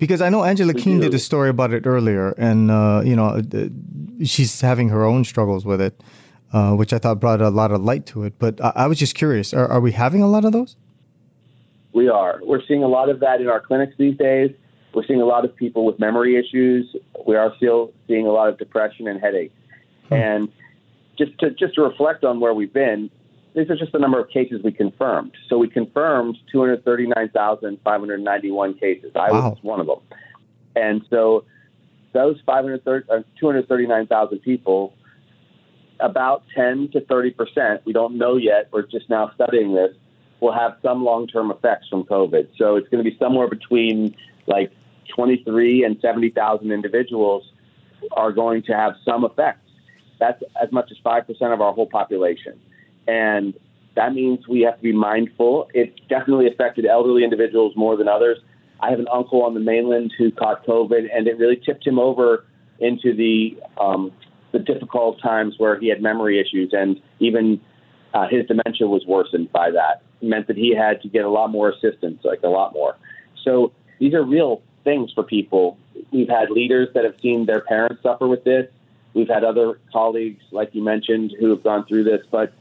Because 0.00 0.22
I 0.22 0.30
know 0.30 0.44
Angela 0.44 0.72
King 0.72 0.98
did 0.98 1.12
a 1.12 1.18
story 1.18 1.50
about 1.50 1.74
it 1.74 1.86
earlier, 1.86 2.30
and 2.38 2.70
uh, 2.70 3.02
you 3.04 3.14
know 3.14 3.42
she's 4.24 4.60
having 4.62 4.88
her 4.88 5.04
own 5.04 5.24
struggles 5.24 5.66
with 5.66 5.80
it, 5.80 6.02
uh, 6.54 6.72
which 6.72 6.94
I 6.94 6.98
thought 6.98 7.20
brought 7.20 7.42
a 7.42 7.50
lot 7.50 7.70
of 7.70 7.82
light 7.82 8.06
to 8.06 8.24
it. 8.24 8.38
But 8.38 8.58
I, 8.64 8.72
I 8.76 8.86
was 8.86 8.98
just 8.98 9.14
curious: 9.14 9.52
are, 9.52 9.68
are, 9.68 9.78
we 9.78 9.92
having 9.92 10.22
a 10.22 10.26
lot 10.26 10.46
of 10.46 10.52
those? 10.52 10.74
We 11.92 12.08
are. 12.08 12.40
We're 12.42 12.64
seeing 12.66 12.82
a 12.82 12.88
lot 12.88 13.10
of 13.10 13.20
that 13.20 13.42
in 13.42 13.48
our 13.48 13.60
clinics 13.60 13.94
these 13.98 14.16
days. 14.16 14.50
We're 14.94 15.04
seeing 15.04 15.20
a 15.20 15.26
lot 15.26 15.44
of 15.44 15.54
people 15.54 15.84
with 15.84 15.98
memory 15.98 16.36
issues. 16.36 16.96
We 17.26 17.36
are 17.36 17.54
still 17.58 17.92
seeing 18.08 18.26
a 18.26 18.32
lot 18.32 18.48
of 18.48 18.56
depression 18.56 19.06
and 19.06 19.20
headaches. 19.20 19.54
Hmm. 20.08 20.14
And 20.14 20.52
just 21.18 21.38
to 21.40 21.50
just 21.50 21.74
to 21.74 21.82
reflect 21.82 22.24
on 22.24 22.40
where 22.40 22.54
we've 22.54 22.72
been, 22.72 23.10
these 23.54 23.70
are 23.70 23.76
just 23.76 23.92
the 23.92 23.98
number 23.98 24.18
of 24.20 24.28
cases 24.30 24.62
we 24.62 24.72
confirmed. 24.72 25.32
So 25.48 25.56
we 25.58 25.68
confirmed 25.68 26.38
239,591 26.52 28.74
cases. 28.74 29.10
I 29.14 29.32
wow. 29.32 29.50
was 29.50 29.58
one 29.62 29.80
of 29.80 29.86
them. 29.86 30.00
And 30.76 31.02
so 31.10 31.44
those 32.12 32.40
530, 32.46 33.10
uh, 33.10 33.22
239,000 33.38 34.38
people, 34.40 34.94
about 35.98 36.44
10 36.54 36.90
to 36.92 37.00
30 37.00 37.30
percent, 37.32 37.80
we 37.84 37.92
don't 37.92 38.16
know 38.16 38.36
yet, 38.36 38.68
we're 38.72 38.86
just 38.86 39.10
now 39.10 39.32
studying 39.34 39.74
this, 39.74 39.96
will 40.40 40.52
have 40.52 40.76
some 40.82 41.04
long-term 41.04 41.50
effects 41.50 41.88
from 41.88 42.04
COVID. 42.04 42.48
So 42.56 42.76
it's 42.76 42.88
going 42.88 43.04
to 43.04 43.10
be 43.10 43.16
somewhere 43.18 43.48
between 43.48 44.14
like 44.46 44.70
23 45.14 45.84
and 45.84 46.00
70,000 46.00 46.72
individuals 46.72 47.44
are 48.12 48.32
going 48.32 48.62
to 48.62 48.72
have 48.72 48.94
some 49.04 49.24
effects. 49.24 49.68
That's 50.18 50.42
as 50.60 50.72
much 50.72 50.90
as 50.90 50.96
5% 51.04 51.52
of 51.52 51.60
our 51.60 51.72
whole 51.72 51.86
population. 51.86 52.58
And 53.06 53.54
that 53.96 54.14
means 54.14 54.46
we 54.48 54.60
have 54.62 54.76
to 54.76 54.82
be 54.82 54.92
mindful. 54.92 55.68
It 55.74 56.00
definitely 56.08 56.46
affected 56.46 56.86
elderly 56.86 57.24
individuals 57.24 57.74
more 57.76 57.96
than 57.96 58.08
others. 58.08 58.38
I 58.80 58.90
have 58.90 58.98
an 58.98 59.08
uncle 59.12 59.42
on 59.42 59.54
the 59.54 59.60
mainland 59.60 60.12
who 60.16 60.30
caught 60.30 60.64
COVID, 60.66 61.08
and 61.14 61.26
it 61.26 61.38
really 61.38 61.56
tipped 61.56 61.86
him 61.86 61.98
over 61.98 62.44
into 62.78 63.14
the 63.14 63.58
um, 63.78 64.10
the 64.52 64.58
difficult 64.58 65.20
times 65.20 65.54
where 65.58 65.78
he 65.78 65.88
had 65.88 66.02
memory 66.02 66.40
issues, 66.40 66.72
and 66.72 67.00
even 67.18 67.60
uh, 68.14 68.26
his 68.28 68.46
dementia 68.46 68.86
was 68.86 69.04
worsened 69.06 69.52
by 69.52 69.70
that. 69.70 70.02
It 70.20 70.28
meant 70.28 70.46
that 70.48 70.56
he 70.56 70.74
had 70.74 71.02
to 71.02 71.08
get 71.08 71.24
a 71.24 71.28
lot 71.28 71.50
more 71.50 71.70
assistance, 71.70 72.24
like 72.24 72.42
a 72.42 72.48
lot 72.48 72.72
more. 72.72 72.96
So 73.44 73.72
these 73.98 74.14
are 74.14 74.22
real 74.22 74.62
things 74.82 75.12
for 75.12 75.22
people. 75.22 75.78
We've 76.10 76.28
had 76.28 76.50
leaders 76.50 76.88
that 76.94 77.04
have 77.04 77.20
seen 77.20 77.46
their 77.46 77.60
parents 77.60 78.02
suffer 78.02 78.26
with 78.26 78.44
this. 78.44 78.66
We've 79.14 79.28
had 79.28 79.44
other 79.44 79.78
colleagues, 79.92 80.42
like 80.50 80.74
you 80.74 80.82
mentioned, 80.82 81.34
who 81.38 81.50
have 81.50 81.62
gone 81.62 81.84
through 81.86 82.04
this, 82.04 82.24
but 82.30 82.52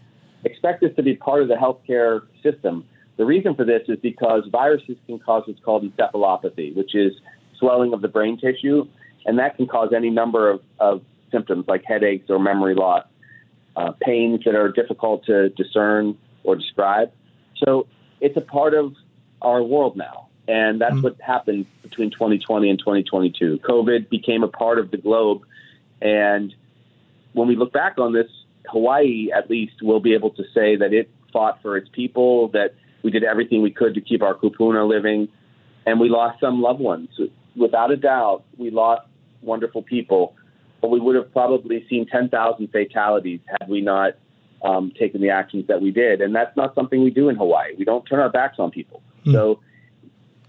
expect 0.43 0.81
this 0.81 0.95
to 0.95 1.03
be 1.03 1.15
part 1.15 1.41
of 1.41 1.47
the 1.47 1.55
healthcare 1.55 2.21
system. 2.41 2.85
The 3.17 3.25
reason 3.25 3.55
for 3.55 3.65
this 3.65 3.83
is 3.87 3.97
because 3.99 4.45
viruses 4.51 4.97
can 5.05 5.19
cause 5.19 5.43
what's 5.45 5.59
called 5.59 5.83
encephalopathy, 5.83 6.75
which 6.75 6.95
is 6.95 7.13
swelling 7.57 7.93
of 7.93 8.01
the 8.01 8.07
brain 8.07 8.37
tissue, 8.37 8.87
and 9.25 9.39
that 9.39 9.57
can 9.57 9.67
cause 9.67 9.91
any 9.93 10.09
number 10.09 10.49
of, 10.49 10.61
of 10.79 11.01
symptoms 11.31 11.65
like 11.67 11.83
headaches 11.85 12.29
or 12.29 12.39
memory 12.39 12.75
loss, 12.75 13.05
uh, 13.75 13.91
pains 14.01 14.43
that 14.45 14.55
are 14.55 14.71
difficult 14.71 15.25
to 15.25 15.49
discern 15.49 16.17
or 16.43 16.55
describe. 16.55 17.11
So 17.57 17.87
it's 18.21 18.37
a 18.37 18.41
part 18.41 18.73
of 18.73 18.95
our 19.41 19.61
world 19.61 19.97
now. 19.97 20.27
And 20.47 20.81
that's 20.81 20.95
mm-hmm. 20.95 21.03
what 21.03 21.21
happened 21.21 21.67
between 21.83 22.09
2020 22.09 22.69
and 22.69 22.79
2022. 22.79 23.59
COVID 23.59 24.09
became 24.09 24.43
a 24.43 24.47
part 24.47 24.79
of 24.79 24.89
the 24.89 24.97
globe. 24.97 25.43
And 26.01 26.53
when 27.33 27.47
we 27.47 27.55
look 27.55 27.71
back 27.71 27.99
on 27.99 28.13
this, 28.13 28.27
Hawaii, 28.71 29.29
at 29.35 29.49
least, 29.49 29.81
will 29.81 29.99
be 29.99 30.13
able 30.13 30.31
to 30.31 30.43
say 30.53 30.75
that 30.75 30.93
it 30.93 31.09
fought 31.31 31.61
for 31.61 31.77
its 31.77 31.89
people, 31.89 32.49
that 32.49 32.73
we 33.03 33.11
did 33.11 33.23
everything 33.23 33.61
we 33.61 33.71
could 33.71 33.93
to 33.95 34.01
keep 34.01 34.21
our 34.21 34.35
kupuna 34.35 34.87
living, 34.87 35.27
and 35.85 35.99
we 35.99 36.09
lost 36.09 36.39
some 36.39 36.61
loved 36.61 36.79
ones. 36.79 37.09
Without 37.55 37.91
a 37.91 37.97
doubt, 37.97 38.43
we 38.57 38.69
lost 38.69 39.07
wonderful 39.41 39.81
people, 39.81 40.35
but 40.81 40.89
we 40.89 40.99
would 40.99 41.15
have 41.15 41.31
probably 41.31 41.85
seen 41.89 42.05
10,000 42.05 42.67
fatalities 42.67 43.39
had 43.47 43.69
we 43.69 43.81
not 43.81 44.13
um, 44.63 44.91
taken 44.97 45.21
the 45.21 45.29
actions 45.29 45.67
that 45.67 45.81
we 45.81 45.91
did. 45.91 46.21
And 46.21 46.35
that's 46.35 46.55
not 46.55 46.75
something 46.75 47.03
we 47.03 47.11
do 47.11 47.29
in 47.29 47.35
Hawaii. 47.35 47.73
We 47.77 47.85
don't 47.85 48.05
turn 48.05 48.19
our 48.19 48.29
backs 48.29 48.59
on 48.59 48.71
people. 48.71 49.01
Mm. 49.25 49.33
So 49.33 49.59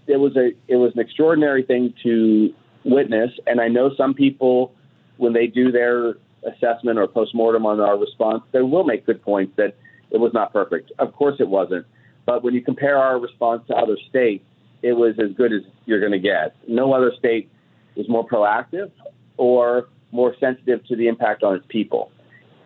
it 0.07 0.17
was 0.17 0.35
a 0.35 0.51
it 0.67 0.75
was 0.75 0.91
an 0.93 0.99
extraordinary 0.99 1.63
thing 1.63 1.93
to 2.03 2.53
witness. 2.83 3.31
And 3.47 3.61
I 3.61 3.67
know 3.67 3.91
some 3.95 4.13
people, 4.13 4.73
when 5.17 5.33
they 5.33 5.47
do 5.47 5.71
their 5.71 6.15
assessment 6.43 6.97
or 6.97 7.07
postmortem 7.07 7.65
on 7.65 7.79
our 7.79 7.97
response, 7.97 8.43
they 8.51 8.61
will 8.61 8.83
make 8.83 9.05
good 9.05 9.21
points 9.21 9.53
that 9.57 9.75
it 10.09 10.17
was 10.17 10.33
not 10.33 10.51
perfect. 10.51 10.91
Of 10.99 11.13
course, 11.13 11.35
it 11.39 11.47
wasn't. 11.47 11.85
But 12.25 12.43
when 12.43 12.53
you 12.53 12.61
compare 12.61 12.97
our 12.97 13.19
response 13.19 13.63
to 13.67 13.75
other 13.75 13.97
states, 14.09 14.43
it 14.81 14.93
was 14.93 15.15
as 15.19 15.35
good 15.35 15.53
as 15.53 15.61
you're 15.85 15.99
going 15.99 16.11
to 16.11 16.19
get. 16.19 16.55
No 16.67 16.93
other 16.93 17.11
state 17.17 17.49
was 17.95 18.07
more 18.09 18.27
proactive 18.27 18.91
or 19.37 19.87
more 20.11 20.35
sensitive 20.39 20.85
to 20.87 20.95
the 20.95 21.07
impact 21.07 21.43
on 21.43 21.55
its 21.55 21.65
people. 21.69 22.11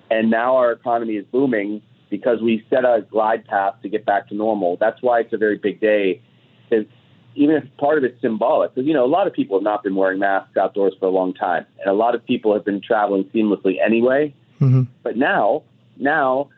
And 0.09 0.29
now 0.29 0.55
our 0.55 0.71
economy 0.71 1.13
is 1.13 1.25
booming 1.31 1.81
because 2.09 2.41
we 2.41 2.65
set 2.69 2.85
a 2.85 3.05
glide 3.09 3.45
path 3.45 3.75
to 3.81 3.89
get 3.89 4.05
back 4.05 4.29
to 4.29 4.35
normal. 4.35 4.77
That's 4.79 5.01
why 5.01 5.21
it's 5.21 5.33
a 5.33 5.37
very 5.37 5.57
big 5.57 5.79
day. 5.79 6.21
Because 6.69 6.85
even 7.35 7.55
if 7.55 7.77
part 7.77 7.97
of 7.97 8.03
it's 8.03 8.19
symbolic, 8.21 8.73
because 8.73 8.87
you 8.87 8.93
know 8.93 9.05
a 9.05 9.07
lot 9.07 9.27
of 9.27 9.33
people 9.33 9.57
have 9.57 9.63
not 9.63 9.83
been 9.83 9.95
wearing 9.95 10.19
masks 10.19 10.57
outdoors 10.57 10.93
for 10.99 11.05
a 11.05 11.11
long 11.11 11.33
time, 11.33 11.65
and 11.79 11.89
a 11.89 11.93
lot 11.93 12.15
of 12.15 12.25
people 12.25 12.53
have 12.53 12.65
been 12.65 12.81
traveling 12.81 13.25
seamlessly 13.25 13.75
anyway. 13.83 14.33
Mm-hmm. 14.61 14.83
But 15.03 15.17
now, 15.17 15.63
now 15.97 16.49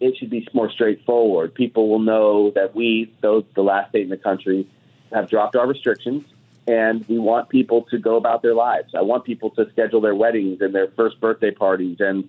it 0.00 0.16
should 0.16 0.30
be 0.30 0.46
more 0.52 0.70
straightforward. 0.70 1.54
People 1.54 1.88
will 1.88 2.00
know 2.00 2.50
that 2.50 2.74
we, 2.74 3.12
those 3.20 3.44
the 3.54 3.62
last 3.62 3.90
state 3.90 4.02
in 4.02 4.10
the 4.10 4.16
country, 4.16 4.68
have 5.12 5.30
dropped 5.30 5.56
our 5.56 5.66
restrictions, 5.66 6.24
and 6.66 7.06
we 7.08 7.18
want 7.18 7.48
people 7.48 7.82
to 7.90 7.98
go 7.98 8.16
about 8.16 8.42
their 8.42 8.54
lives. 8.54 8.94
I 8.94 9.02
want 9.02 9.24
people 9.24 9.50
to 9.50 9.70
schedule 9.70 10.00
their 10.00 10.14
weddings 10.14 10.60
and 10.60 10.74
their 10.74 10.88
first 10.88 11.20
birthday 11.20 11.50
parties 11.50 11.96
and 12.00 12.28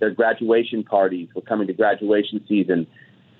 their 0.00 0.10
graduation 0.10 0.82
parties. 0.82 1.28
We're 1.34 1.42
coming 1.42 1.68
to 1.68 1.72
graduation 1.72 2.44
season. 2.48 2.86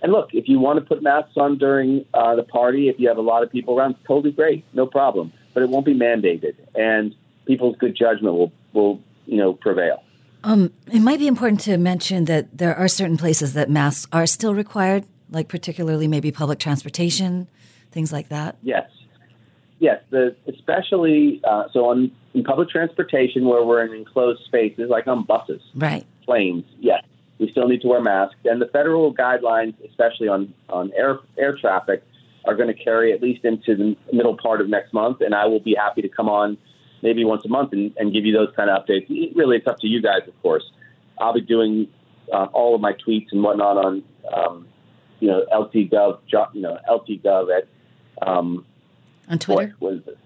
And 0.03 0.13
look, 0.13 0.31
if 0.33 0.49
you 0.49 0.59
want 0.59 0.79
to 0.79 0.85
put 0.85 1.03
masks 1.03 1.37
on 1.37 1.59
during 1.59 2.05
uh, 2.15 2.35
the 2.37 2.43
party, 2.43 2.89
if 2.89 2.97
you 2.99 3.09
have 3.09 3.17
a 3.17 3.23
lot 3.23 3.43
of 3.43 3.51
people 3.51 3.79
around, 3.79 3.97
totally 4.07 4.33
great, 4.33 4.65
no 4.73 4.87
problem. 4.87 5.33
But 5.55 5.63
it 5.63 5.71
won't 5.71 5.87
be 5.87 5.95
mandated, 5.95 6.55
and 6.75 7.15
people's 7.47 7.77
good 7.77 7.97
judgment 7.97 8.35
will 8.35 8.53
will 8.73 9.01
you 9.25 9.39
know 9.39 9.55
prevail. 9.55 10.03
Um, 10.45 10.73
it 10.93 11.01
might 11.01 11.19
be 11.19 11.27
important 11.27 11.61
to 11.63 11.77
mention 11.77 12.27
that 12.27 12.57
there 12.57 12.75
are 12.77 12.89
certain 12.89 13.17
places 13.17 13.55
that 13.55 13.71
masks 13.71 14.07
are 14.13 14.27
still 14.27 14.55
required, 14.55 15.05
like 15.31 15.49
particularly 15.49 16.07
maybe 16.07 16.31
public 16.31 16.59
transportation, 16.59 17.49
things 17.91 18.13
like 18.13 18.29
that. 18.29 18.57
Yes, 18.63 18.89
yes. 19.79 20.03
The 20.11 20.37
especially 20.47 21.41
uh, 21.43 21.65
so 21.73 21.87
on 21.87 22.13
in 22.35 22.45
public 22.45 22.69
transportation 22.69 23.47
where 23.47 23.65
we're 23.65 23.85
in 23.85 23.93
enclosed 23.93 24.45
spaces, 24.45 24.91
like 24.91 25.07
on 25.07 25.25
buses, 25.25 25.63
right, 25.75 26.07
planes. 26.25 26.65
Yes, 26.81 26.96
we 27.39 27.51
still 27.51 27.69
need 27.69 27.83
to 27.83 27.89
wear 27.89 28.01
masks, 28.01 28.37
and 28.45 28.61
the 28.61 28.67
federal 28.67 29.15
guidelines, 29.15 29.75
especially 29.89 30.29
on 30.29 30.53
on 30.69 30.93
air 30.97 31.19
air 31.39 31.57
traffic, 31.57 32.03
are 32.47 32.55
going 32.55 32.69
to 32.69 32.85
carry 32.85 33.13
at 33.13 33.23
least 33.23 33.45
into 33.45 33.77
the 33.77 33.97
middle 34.13 34.37
part 34.37 34.61
of 34.61 34.69
next 34.69 34.93
month. 34.93 35.21
And 35.21 35.35
I 35.35 35.47
will 35.47 35.61
be 35.61 35.75
happy 35.75 36.03
to 36.03 36.09
come 36.09 36.29
on 36.29 36.57
maybe 37.03 37.25
once 37.25 37.45
a 37.45 37.49
month 37.49 37.73
and, 37.73 37.93
and 37.97 38.13
give 38.13 38.25
you 38.25 38.33
those 38.33 38.53
kind 38.57 38.71
of 38.71 38.85
updates. 38.85 39.09
Really, 39.35 39.57
it's 39.57 39.67
up 39.67 39.79
to 39.81 39.87
you 39.87 40.01
guys, 40.01 40.23
of 40.27 40.41
course. 40.43 40.65
I'll 41.19 41.35
be 41.35 41.41
doing 41.41 41.89
uh, 42.33 42.47
all 42.53 42.75
of 42.75 42.81
my 42.81 42.93
tweets 42.93 43.33
and 43.33 43.43
whatnot 43.43 43.77
on, 43.77 44.03
um, 44.35 44.69
you 45.21 45.29
know, 45.29 45.45
LTGov, 45.53 46.21
you 46.55 46.63
know, 46.63 46.79
LTGov 46.89 47.57
at 47.57 47.69
um, 48.27 48.65
on 49.29 49.39
Twitter. 49.39 49.75
What 49.79 49.93
was 49.93 50.03
it? 50.07 50.19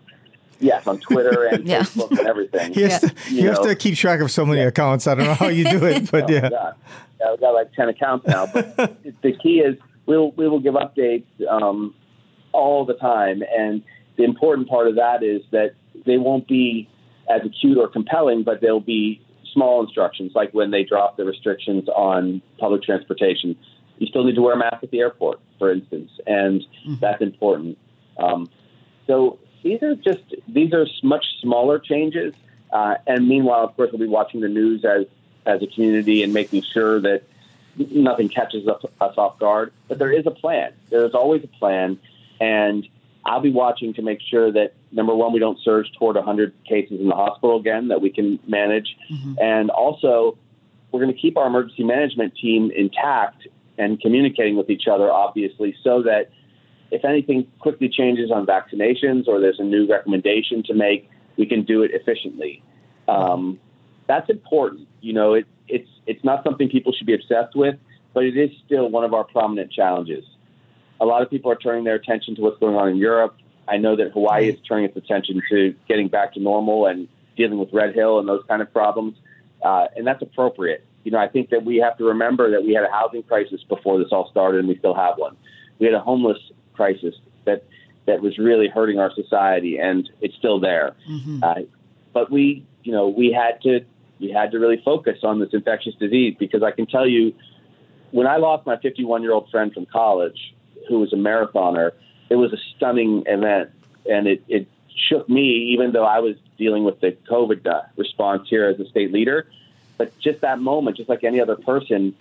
Yes, 0.60 0.86
on 0.86 1.00
Twitter 1.00 1.44
and 1.52 1.66
yeah. 1.66 1.82
Facebook 1.82 2.10
and 2.10 2.28
everything. 2.28 2.74
You, 2.74 2.88
have, 2.88 3.00
to, 3.00 3.14
you, 3.30 3.42
you 3.42 3.48
have 3.48 3.62
to 3.62 3.74
keep 3.74 3.96
track 3.96 4.20
of 4.20 4.30
so 4.30 4.44
many 4.44 4.60
yeah. 4.60 4.68
accounts. 4.68 5.06
I 5.06 5.14
don't 5.14 5.26
know 5.26 5.34
how 5.34 5.48
you 5.48 5.64
do 5.64 5.84
it, 5.84 6.10
but 6.12 6.30
oh, 6.30 6.32
yeah. 6.32 6.50
God. 6.50 6.74
yeah, 7.20 7.26
I've 7.32 7.40
got 7.40 7.50
like 7.50 7.72
ten 7.72 7.88
accounts 7.88 8.26
now. 8.26 8.46
But 8.46 8.76
the 9.22 9.32
key 9.32 9.60
is 9.60 9.76
we'll 10.06 10.32
we 10.32 10.48
will 10.48 10.60
give 10.60 10.74
updates 10.74 11.24
um, 11.48 11.94
all 12.52 12.84
the 12.84 12.94
time, 12.94 13.42
and 13.56 13.82
the 14.16 14.24
important 14.24 14.68
part 14.68 14.86
of 14.86 14.96
that 14.96 15.22
is 15.22 15.42
that 15.50 15.74
they 16.06 16.18
won't 16.18 16.46
be 16.46 16.88
as 17.28 17.42
acute 17.44 17.78
or 17.78 17.88
compelling, 17.88 18.42
but 18.42 18.60
they'll 18.60 18.80
be 18.80 19.20
small 19.52 19.82
instructions, 19.82 20.32
like 20.34 20.52
when 20.52 20.70
they 20.70 20.84
drop 20.84 21.16
the 21.16 21.24
restrictions 21.24 21.88
on 21.88 22.42
public 22.58 22.82
transportation. 22.82 23.56
You 23.98 24.06
still 24.06 24.24
need 24.24 24.34
to 24.36 24.42
wear 24.42 24.54
a 24.54 24.58
mask 24.58 24.82
at 24.82 24.90
the 24.90 25.00
airport, 25.00 25.40
for 25.58 25.70
instance, 25.70 26.10
and 26.26 26.60
mm-hmm. 26.60 26.94
that's 27.00 27.20
important. 27.20 27.76
Um, 28.18 28.48
so 29.06 29.38
these 29.62 29.82
are 29.82 29.94
just 29.94 30.22
these 30.48 30.72
are 30.72 30.86
much 31.02 31.24
smaller 31.40 31.78
changes. 31.78 32.34
Uh, 32.72 32.94
and 33.06 33.28
meanwhile, 33.28 33.64
of 33.64 33.76
course, 33.76 33.90
we'll 33.92 34.00
be 34.00 34.06
watching 34.06 34.40
the 34.40 34.48
news 34.48 34.84
as 34.84 35.06
as 35.46 35.62
a 35.62 35.66
community 35.66 36.22
and 36.22 36.32
making 36.32 36.62
sure 36.62 37.00
that 37.00 37.22
nothing 37.76 38.28
catches 38.28 38.66
us, 38.68 38.82
us 39.00 39.14
off 39.16 39.38
guard. 39.38 39.72
But 39.88 39.98
there 39.98 40.12
is 40.12 40.26
a 40.26 40.30
plan. 40.30 40.72
There 40.90 41.04
is 41.04 41.14
always 41.14 41.42
a 41.44 41.48
plan, 41.58 41.98
and 42.40 42.86
I'll 43.24 43.40
be 43.40 43.52
watching 43.52 43.94
to 43.94 44.02
make 44.02 44.20
sure 44.20 44.52
that 44.52 44.74
number 44.92 45.14
one, 45.14 45.32
we 45.32 45.38
don't 45.38 45.58
surge 45.60 45.90
toward 45.98 46.16
100 46.16 46.52
cases 46.64 47.00
in 47.00 47.08
the 47.08 47.14
hospital 47.14 47.58
again, 47.58 47.88
that 47.88 48.00
we 48.00 48.10
can 48.10 48.38
manage. 48.46 48.96
Mm-hmm. 49.10 49.34
And 49.40 49.70
also, 49.70 50.36
we're 50.90 51.00
going 51.00 51.14
to 51.14 51.20
keep 51.20 51.36
our 51.36 51.46
emergency 51.46 51.84
management 51.84 52.36
team 52.36 52.70
intact 52.74 53.46
and 53.78 54.00
communicating 54.00 54.56
with 54.56 54.68
each 54.68 54.88
other, 54.88 55.10
obviously, 55.10 55.76
so 55.82 56.02
that 56.02 56.30
if 56.90 57.04
anything 57.04 57.46
quickly 57.60 57.88
changes 57.88 58.30
on 58.30 58.46
vaccinations 58.46 59.28
or 59.28 59.40
there's 59.40 59.60
a 59.60 59.64
new 59.64 59.86
recommendation 59.88 60.62
to 60.64 60.74
make, 60.74 61.08
we 61.36 61.46
can 61.46 61.64
do 61.64 61.82
it 61.82 61.92
efficiently. 61.92 62.62
Um, 63.08 63.58
that's 64.06 64.28
important. 64.28 64.88
You 65.00 65.12
know, 65.12 65.34
it, 65.34 65.46
it's 65.68 65.88
it's 66.06 66.24
not 66.24 66.42
something 66.44 66.68
people 66.68 66.92
should 66.92 67.06
be 67.06 67.14
obsessed 67.14 67.54
with, 67.54 67.76
but 68.12 68.24
it 68.24 68.36
is 68.36 68.50
still 68.66 68.88
one 68.88 69.04
of 69.04 69.14
our 69.14 69.24
prominent 69.24 69.72
challenges. 69.72 70.24
A 71.00 71.06
lot 71.06 71.22
of 71.22 71.30
people 71.30 71.50
are 71.50 71.56
turning 71.56 71.84
their 71.84 71.94
attention 71.94 72.34
to 72.36 72.42
what's 72.42 72.58
going 72.58 72.76
on 72.76 72.88
in 72.88 72.96
Europe. 72.96 73.36
I 73.68 73.76
know 73.76 73.96
that 73.96 74.10
Hawaii 74.12 74.48
is 74.48 74.58
turning 74.66 74.86
its 74.86 74.96
attention 74.96 75.40
to 75.50 75.74
getting 75.88 76.08
back 76.08 76.34
to 76.34 76.40
normal 76.40 76.86
and 76.86 77.08
dealing 77.36 77.58
with 77.58 77.72
Red 77.72 77.94
Hill 77.94 78.18
and 78.18 78.28
those 78.28 78.42
kind 78.48 78.60
of 78.60 78.72
problems, 78.72 79.16
uh, 79.64 79.86
and 79.96 80.06
that's 80.06 80.22
appropriate. 80.22 80.84
You 81.04 81.12
know, 81.12 81.18
I 81.18 81.28
think 81.28 81.50
that 81.50 81.64
we 81.64 81.76
have 81.76 81.96
to 81.98 82.04
remember 82.04 82.50
that 82.50 82.64
we 82.64 82.74
had 82.74 82.84
a 82.84 82.90
housing 82.90 83.22
crisis 83.22 83.62
before 83.68 83.98
this 83.98 84.08
all 84.10 84.28
started, 84.30 84.58
and 84.58 84.68
we 84.68 84.76
still 84.76 84.94
have 84.94 85.14
one. 85.16 85.36
We 85.78 85.86
had 85.86 85.94
a 85.94 86.00
homeless 86.00 86.38
crisis 86.80 87.14
that 87.44 87.64
that 88.06 88.20
was 88.22 88.38
really 88.38 88.68
hurting 88.68 88.98
our 88.98 89.12
society, 89.14 89.78
and 89.78 90.10
it's 90.20 90.34
still 90.36 90.58
there. 90.60 90.94
Mm-hmm. 91.08 91.44
Uh, 91.44 91.54
but 92.12 92.30
we, 92.30 92.64
you 92.82 92.92
know, 92.92 93.08
we 93.08 93.32
had 93.32 93.60
to 93.62 93.84
we 94.18 94.30
had 94.30 94.52
to 94.52 94.58
really 94.58 94.80
focus 94.84 95.18
on 95.22 95.40
this 95.40 95.50
infectious 95.52 95.94
disease 95.94 96.36
because 96.38 96.62
I 96.62 96.70
can 96.70 96.86
tell 96.86 97.06
you, 97.06 97.34
when 98.10 98.26
I 98.26 98.36
lost 98.36 98.66
my 98.66 98.76
51 98.76 99.22
year 99.22 99.32
old 99.32 99.50
friend 99.50 99.72
from 99.72 99.86
college, 99.86 100.54
who 100.88 100.98
was 101.00 101.12
a 101.12 101.16
marathoner 101.16 101.92
it 102.30 102.36
was 102.36 102.52
a 102.52 102.58
stunning 102.74 103.24
event, 103.26 103.70
and 104.08 104.26
it, 104.26 104.42
it 104.48 104.68
shook 105.08 105.28
me, 105.28 105.72
even 105.74 105.92
though 105.92 106.04
I 106.04 106.20
was 106.20 106.36
dealing 106.56 106.84
with 106.84 107.00
the 107.00 107.16
COVID 107.28 107.66
uh, 107.66 107.82
response 107.96 108.48
here 108.48 108.68
as 108.68 108.78
a 108.78 108.88
state 108.88 109.12
leader. 109.12 109.46
But 109.98 110.16
just 110.20 110.40
that 110.40 110.60
moment, 110.60 110.96
just 110.96 111.08
like 111.08 111.24
any 111.24 111.40
other 111.40 111.56
person, 111.56 112.14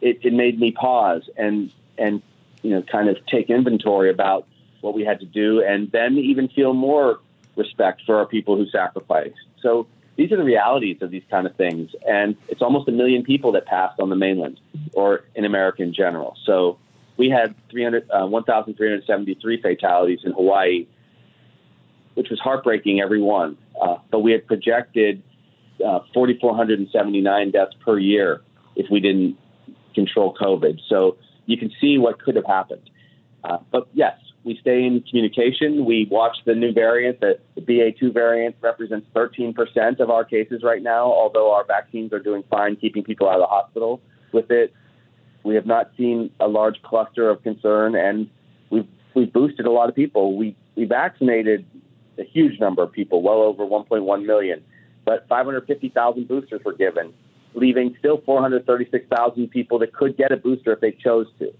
it, 0.00 0.20
it 0.22 0.32
made 0.32 0.58
me 0.58 0.70
pause 0.70 1.28
and 1.36 1.70
and 1.98 2.22
you 2.62 2.70
know 2.70 2.82
kind 2.82 3.08
of 3.08 3.16
take 3.26 3.50
inventory 3.50 4.10
about 4.10 4.46
what 4.80 4.94
we 4.94 5.04
had 5.04 5.20
to 5.20 5.26
do, 5.26 5.62
and 5.62 5.90
then 5.92 6.16
even 6.16 6.48
feel 6.48 6.72
more 6.72 7.20
respect 7.56 8.02
for 8.06 8.16
our 8.16 8.26
people 8.26 8.56
who 8.56 8.66
sacrificed. 8.70 9.36
So 9.62 9.86
these 10.16 10.32
are 10.32 10.36
the 10.36 10.44
realities 10.44 10.98
of 11.02 11.10
these 11.10 11.22
kind 11.30 11.46
of 11.46 11.54
things, 11.56 11.90
and 12.08 12.36
it's 12.48 12.62
almost 12.62 12.88
a 12.88 12.92
million 12.92 13.22
people 13.22 13.52
that 13.52 13.66
passed 13.66 14.00
on 14.00 14.10
the 14.10 14.16
mainland 14.16 14.60
or 14.92 15.24
in 15.34 15.44
America 15.44 15.82
in 15.82 15.92
general. 15.92 16.36
So 16.44 16.78
we 17.16 17.28
had 17.28 17.54
300, 17.70 18.10
uh, 18.10 18.26
1,373 18.26 19.60
fatalities 19.60 20.20
in 20.24 20.32
Hawaii, 20.32 20.86
which 22.14 22.30
was 22.30 22.40
heartbreaking, 22.40 23.00
every 23.00 23.20
one. 23.20 23.58
Uh, 23.80 23.96
but 24.10 24.20
we 24.20 24.32
had 24.32 24.46
projected 24.46 25.22
uh, 25.84 26.00
4,479 26.14 27.50
deaths 27.50 27.74
per 27.84 27.98
year 27.98 28.42
if 28.76 28.90
we 28.90 29.00
didn't 29.00 29.36
control 29.94 30.34
COVID. 30.34 30.80
So 30.88 31.16
you 31.50 31.58
can 31.58 31.70
see 31.80 31.98
what 31.98 32.20
could 32.22 32.36
have 32.36 32.46
happened. 32.46 32.90
Uh, 33.44 33.58
but 33.70 33.88
yes, 33.92 34.16
we 34.44 34.56
stay 34.60 34.84
in 34.84 35.02
communication. 35.02 35.84
We 35.84 36.06
watch 36.10 36.36
the 36.44 36.54
new 36.54 36.72
variant. 36.72 37.20
The, 37.20 37.38
the 37.54 37.60
BA2 37.60 38.12
variant 38.12 38.56
represents 38.60 39.06
13% 39.14 40.00
of 40.00 40.10
our 40.10 40.24
cases 40.24 40.62
right 40.62 40.82
now, 40.82 41.04
although 41.06 41.52
our 41.52 41.64
vaccines 41.64 42.12
are 42.12 42.18
doing 42.18 42.42
fine 42.50 42.76
keeping 42.76 43.02
people 43.02 43.28
out 43.28 43.34
of 43.34 43.40
the 43.40 43.46
hospital 43.46 44.00
with 44.32 44.50
it. 44.50 44.72
We 45.44 45.54
have 45.54 45.66
not 45.66 45.90
seen 45.96 46.30
a 46.38 46.48
large 46.48 46.82
cluster 46.82 47.28
of 47.30 47.42
concern, 47.42 47.94
and 47.94 48.28
we've 48.70 48.86
we 49.14 49.24
boosted 49.24 49.66
a 49.66 49.70
lot 49.70 49.88
of 49.88 49.94
people. 49.94 50.36
We 50.36 50.54
we 50.76 50.84
vaccinated 50.84 51.66
a 52.18 52.24
huge 52.24 52.60
number 52.60 52.82
of 52.82 52.92
people, 52.92 53.22
well 53.22 53.40
over 53.42 53.64
1.1 53.64 54.26
million, 54.26 54.62
but 55.04 55.26
550,000 55.28 56.28
boosters 56.28 56.60
were 56.64 56.74
given, 56.74 57.14
leaving 57.54 57.96
still 57.98 58.18
436,000 58.18 59.48
people 59.48 59.78
that 59.80 59.92
could 59.92 60.16
get 60.16 60.32
a 60.32 60.36
booster 60.36 60.72
if 60.72 60.80
they 60.80 60.92
chose 60.92 61.26
to. 61.38 61.52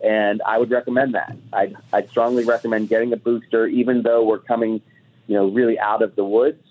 And 0.00 0.42
I 0.42 0.58
would 0.58 0.70
recommend 0.70 1.14
that. 1.14 1.36
I'd, 1.52 1.76
I'd 1.92 2.08
strongly 2.10 2.44
recommend 2.44 2.88
getting 2.88 3.12
a 3.12 3.16
booster, 3.16 3.66
even 3.66 4.02
though 4.02 4.24
we're 4.24 4.38
coming, 4.38 4.82
you 5.26 5.34
know, 5.34 5.46
really 5.48 5.78
out 5.78 6.02
of 6.02 6.16
the 6.16 6.24
woods. 6.24 6.62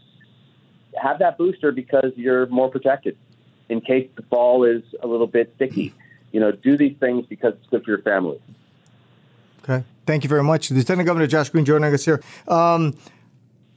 Have 1.02 1.20
that 1.20 1.38
booster 1.38 1.72
because 1.72 2.12
you're 2.16 2.46
more 2.48 2.70
protected 2.70 3.18
in 3.68 3.82
case 3.82 4.10
the 4.16 4.22
fall 4.24 4.64
is 4.64 4.84
a 5.02 5.08
little 5.08 5.28
bit 5.28 5.52
sticky. 5.56 5.94
You 6.32 6.40
know, 6.40 6.52
do 6.52 6.78
these 6.78 6.96
things 6.98 7.26
because 7.28 7.54
it's 7.54 7.68
good 7.70 7.84
for 7.84 7.92
your 7.92 8.02
family. 8.02 8.40
Okay. 9.64 9.84
Thank 10.06 10.24
you 10.24 10.30
very 10.30 10.44
much. 10.44 10.70
Lieutenant 10.70 11.08
Governor 11.08 11.28
Josh 11.28 11.50
Green 11.50 11.66
joining 11.66 11.92
us 11.94 12.06
here. 12.06 12.22
Um, 12.48 12.96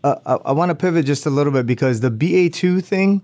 uh, 0.05 0.17
I, 0.27 0.35
I 0.51 0.53
want 0.53 0.69
to 0.69 0.75
pivot 0.75 1.07
just 1.07 1.25
a 1.25 1.31
little 1.31 1.53
bit 1.53 1.67
because 1.67 2.01
the 2.01 2.11
BA2 2.11 2.85
thing, 2.85 3.23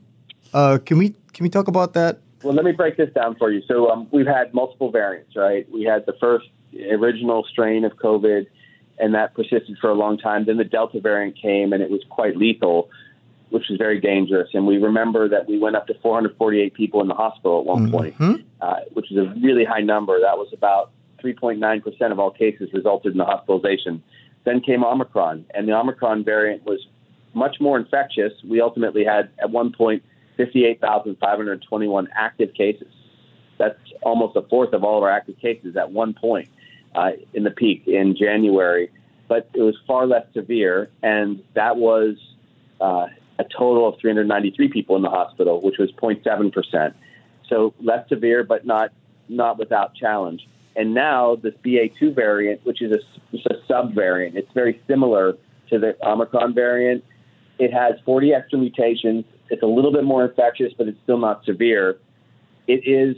uh, 0.55 0.79
can 0.85 0.99
we 0.99 1.15
can 1.35 1.45
we 1.45 1.51
talk 1.51 1.69
about 1.69 1.93
that? 1.95 2.21
Well, 2.43 2.55
let 2.55 2.65
me 2.65 2.73
break 2.73 2.97
this 2.97 3.13
down 3.13 3.37
for 3.37 3.51
you. 3.51 3.63
So 3.67 3.91
um, 3.91 4.09
we've 4.11 4.27
had 4.27 4.53
multiple 4.55 4.91
variants, 4.91 5.35
right? 5.37 5.71
We 5.71 5.83
had 5.85 6.07
the 6.07 6.15
first 6.21 6.47
original 6.91 7.45
strain 7.51 7.85
of 7.85 7.97
COVID, 7.97 8.47
and 8.99 9.15
that 9.15 9.35
persisted 9.35 9.77
for 9.81 9.91
a 9.91 9.95
long 9.95 10.19
time. 10.19 10.45
Then 10.45 10.57
the 10.59 10.65
Delta 10.65 11.01
variant 11.01 11.41
came, 11.41 11.73
and 11.73 11.83
it 11.83 11.91
was 11.91 12.03
quite 12.11 12.37
lethal, 12.37 12.91
which 13.51 13.65
was 13.69 13.79
very 13.79 14.01
dangerous. 14.01 14.51
And 14.53 14.67
we 14.67 14.79
remember 14.79 15.29
that 15.29 15.49
we 15.49 15.59
went 15.59 15.75
up 15.77 15.87
to 15.89 15.95
448 15.95 16.75
people 16.75 17.01
in 17.01 17.09
the 17.09 17.15
hospital 17.15 17.61
at 17.61 17.67
one 17.67 17.91
point, 17.91 18.19
Mm-hmm. 18.19 18.43
uh, 18.61 18.81
which 18.93 19.11
is 19.11 19.17
a 19.17 19.35
really 19.43 19.65
high 19.65 19.81
number. 19.81 20.21
That 20.21 20.37
was 20.39 20.49
about 20.53 20.91
3.9% 21.23 22.13
of 22.13 22.19
all 22.19 22.31
cases 22.31 22.69
resulted 22.73 23.13
in 23.13 23.19
the 23.19 23.25
hospitalization. 23.25 24.03
Then 24.45 24.61
came 24.61 24.85
Omicron, 24.85 25.47
and 25.55 25.67
the 25.67 25.73
Omicron 25.73 26.25
variant 26.25 26.67
was 26.67 26.87
much 27.33 27.57
more 27.61 27.79
infectious. 27.79 28.33
We 28.47 28.61
ultimately 28.61 29.05
had, 29.05 29.31
at 29.39 29.51
one 29.51 29.73
point, 29.73 30.03
58,521 30.37 32.09
active 32.15 32.55
cases. 32.55 32.89
That's 33.59 33.79
almost 34.03 34.37
a 34.37 34.43
fourth 34.43 34.73
of 34.73 34.85
all 34.85 34.99
of 34.99 35.05
our 35.05 35.11
active 35.11 35.39
cases 35.39 35.77
at 35.77 35.91
one 35.93 36.15
point 36.15 36.49
uh, 36.95 37.13
in 37.33 37.45
the 37.45 37.51
peak 37.51 37.87
in 37.87 38.17
January. 38.17 38.91
But 39.29 39.49
it 39.55 39.63
was 39.63 39.77
far 39.87 40.07
less 40.07 40.27
severe, 40.35 40.91
and 41.03 41.43
that 41.55 41.77
was 41.77 42.17
uh, 42.81 43.07
a 43.39 43.45
total 43.45 43.89
of 43.89 43.99
393 44.01 44.69
people 44.69 44.97
in 44.97 45.03
the 45.03 45.11
hospital, 45.11 45.61
which 45.61 45.79
was 45.79 45.91
0.7 45.93 46.53
percent. 46.53 46.95
So 47.49 47.75
less 47.81 48.09
severe, 48.09 48.45
but 48.45 48.67
not 48.67 48.93
not 49.29 49.59
without 49.59 49.95
challenge. 49.95 50.47
And 50.77 50.93
now 50.93 51.37
this 51.37 51.55
BA2 51.65 52.15
variant, 52.15 52.65
which 52.67 52.83
is 52.83 52.93
a, 52.93 53.39
a 53.49 53.73
subvariant, 53.73 54.35
it's 54.35 54.53
very 54.53 54.83
similar 54.87 55.37
to 55.71 55.79
the 55.79 55.97
Omicron 56.07 56.55
variant. 56.55 57.05
It 57.59 57.73
has 57.73 57.95
40 58.05 58.35
extra 58.35 58.59
mutations. 58.59 59.25
It's 59.51 59.63
a 59.63 59.67
little 59.67 59.93
bit 59.93 60.05
more 60.05 60.25
infectious, 60.25 60.73
but 60.77 60.89
it's 60.89 60.99
still 61.03 61.19
not 61.19 61.45
severe. 61.45 61.99
It 62.67 62.87
is 62.87 63.17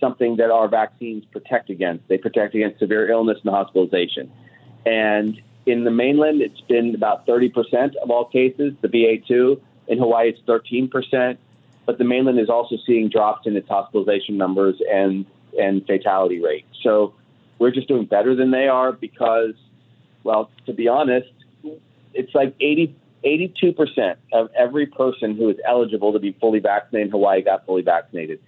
something 0.00 0.36
that 0.36 0.50
our 0.50 0.68
vaccines 0.68 1.24
protect 1.26 1.70
against. 1.70 2.08
They 2.08 2.18
protect 2.18 2.54
against 2.54 2.78
severe 2.80 3.08
illness 3.08 3.38
and 3.44 3.54
hospitalization. 3.54 4.32
And 4.84 5.40
in 5.66 5.84
the 5.84 5.90
mainland, 5.90 6.42
it's 6.42 6.60
been 6.62 6.94
about 6.94 7.26
30% 7.26 7.94
of 7.96 8.10
all 8.10 8.24
cases, 8.24 8.74
the 8.80 8.88
BA2. 8.88 9.60
In 9.88 9.98
Hawaii, 9.98 10.30
it's 10.30 10.40
13%. 10.40 11.36
But 11.86 11.98
the 11.98 12.04
mainland 12.04 12.38
is 12.38 12.48
also 12.48 12.76
seeing 12.86 13.08
drops 13.08 13.46
in 13.46 13.56
its 13.56 13.68
hospitalization 13.68 14.36
numbers 14.36 14.80
and, 14.90 15.26
and 15.58 15.86
fatality 15.86 16.40
rate. 16.40 16.66
So 16.82 17.14
we're 17.58 17.72
just 17.72 17.88
doing 17.88 18.06
better 18.06 18.34
than 18.34 18.50
they 18.50 18.68
are 18.68 18.92
because, 18.92 19.54
well, 20.24 20.50
to 20.66 20.72
be 20.72 20.88
honest, 20.88 21.30
it's 22.14 22.34
like 22.34 22.54
80, 22.60 22.94
82% 23.24 24.16
of 24.32 24.50
every 24.56 24.86
person 24.86 25.36
who 25.36 25.48
is 25.48 25.56
eligible 25.66 26.12
to 26.12 26.18
be 26.18 26.32
fully 26.32 26.58
vaccinated 26.58 27.08
in 27.08 27.12
Hawaii 27.12 27.42
got 27.42 27.66
fully 27.66 27.82
vaccinated. 27.82 28.40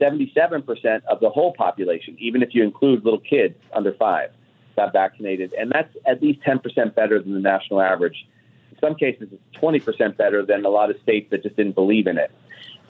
77% 0.00 1.04
of 1.04 1.20
the 1.20 1.28
whole 1.30 1.52
population, 1.52 2.16
even 2.18 2.42
if 2.42 2.54
you 2.54 2.62
include 2.62 3.04
little 3.04 3.20
kids 3.20 3.54
under 3.72 3.92
five, 3.92 4.30
got 4.76 4.92
vaccinated. 4.92 5.52
And 5.52 5.70
that's 5.70 5.94
at 6.06 6.22
least 6.22 6.40
10% 6.40 6.94
better 6.94 7.20
than 7.20 7.34
the 7.34 7.40
national 7.40 7.80
average. 7.80 8.26
In 8.72 8.78
some 8.78 8.94
cases, 8.94 9.28
it's 9.32 9.62
20% 9.62 10.16
better 10.16 10.44
than 10.44 10.64
a 10.64 10.70
lot 10.70 10.90
of 10.90 10.96
states 11.02 11.30
that 11.30 11.42
just 11.42 11.56
didn't 11.56 11.74
believe 11.74 12.06
in 12.06 12.16
it. 12.16 12.30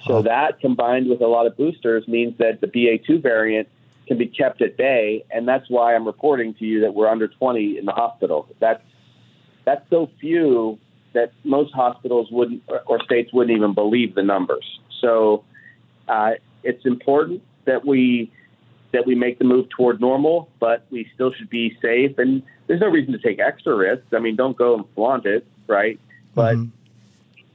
So 0.07 0.22
that 0.22 0.61
combined 0.61 1.11
with 1.11 1.20
a 1.20 1.26
lot 1.26 1.46
of 1.46 1.57
boosters 1.59 2.09
means 2.09 2.38
that 2.38 2.62
the 2.62 2.66
BA2 2.66 3.22
variant 3.22 3.68
can 4.07 4.16
be 4.16 4.26
kept 4.26 4.62
at 4.62 4.76
bay. 4.76 5.24
And 5.31 5.46
that's 5.46 5.68
why 5.68 5.94
I'm 5.94 6.07
reporting 6.07 6.55
to 6.55 6.64
you 6.64 6.81
that 6.81 6.94
we're 6.94 7.09
under 7.09 7.29
20 7.29 7.76
in 7.76 7.85
the 7.85 7.92
hospital. 7.92 8.48
That's, 8.61 8.83
that's 9.66 9.88
so 9.90 10.11
few 10.18 10.79
that 11.12 11.33
most 11.44 11.73
hospitals 11.73 12.29
wouldn't 12.31 12.62
or 12.87 13.03
states 13.05 13.33
wouldn't 13.33 13.57
even 13.57 13.75
believe 13.75 14.14
the 14.14 14.23
numbers. 14.23 14.81
So 15.01 15.44
uh, 16.09 16.33
it's 16.62 16.85
important 16.85 17.42
that 17.64 17.85
we 17.85 18.31
that 18.92 19.07
we 19.07 19.14
make 19.14 19.38
the 19.38 19.44
move 19.44 19.68
toward 19.68 20.01
normal, 20.01 20.51
but 20.59 20.85
we 20.90 21.09
still 21.14 21.33
should 21.33 21.49
be 21.49 21.77
safe. 21.81 22.18
And 22.18 22.42
there's 22.66 22.81
no 22.81 22.88
reason 22.88 23.12
to 23.12 23.18
take 23.18 23.38
extra 23.38 23.75
risks. 23.75 24.07
I 24.12 24.18
mean, 24.18 24.35
don't 24.37 24.57
go 24.57 24.75
and 24.75 24.85
flaunt 24.94 25.27
it, 25.27 25.46
right? 25.66 25.99
But 26.35 26.57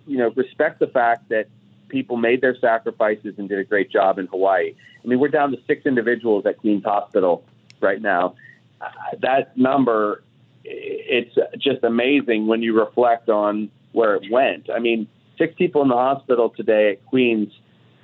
you 0.08 0.18
know, 0.18 0.32
respect 0.36 0.80
the 0.80 0.88
fact 0.88 1.30
that 1.30 1.48
people 1.89 2.18
made 2.18 2.41
their 2.41 2.58
sacrifices 2.58 3.36
and 3.38 3.50
did 3.50 3.60
a 3.60 3.63
great 3.63 3.91
job 3.91 4.20
in 4.20 4.28
Hawaii. 4.28 4.74
I 5.04 5.08
mean, 5.08 5.20
we're 5.20 5.28
down 5.30 5.52
to 5.52 5.58
six 5.68 5.86
individuals 5.86 6.46
at 6.46 6.58
Queens 6.58 6.84
Hospital 6.84 7.44
right 7.80 8.02
now. 8.02 8.36
Uh, 8.82 8.88
that 9.22 9.56
number, 9.58 10.24
it's 10.65 11.36
just 11.58 11.84
amazing 11.84 12.47
when 12.47 12.62
you 12.62 12.78
reflect 12.78 13.30
on 13.30 13.69
where 13.91 14.15
it 14.15 14.23
went. 14.32 14.69
I 14.69 14.80
mean, 14.80 15.08
six 15.38 15.54
people 15.56 15.82
in 15.82 15.89
the 15.89 15.95
hospital 15.95 16.49
today 16.49 16.91
at 16.91 17.06
Queens 17.06 17.51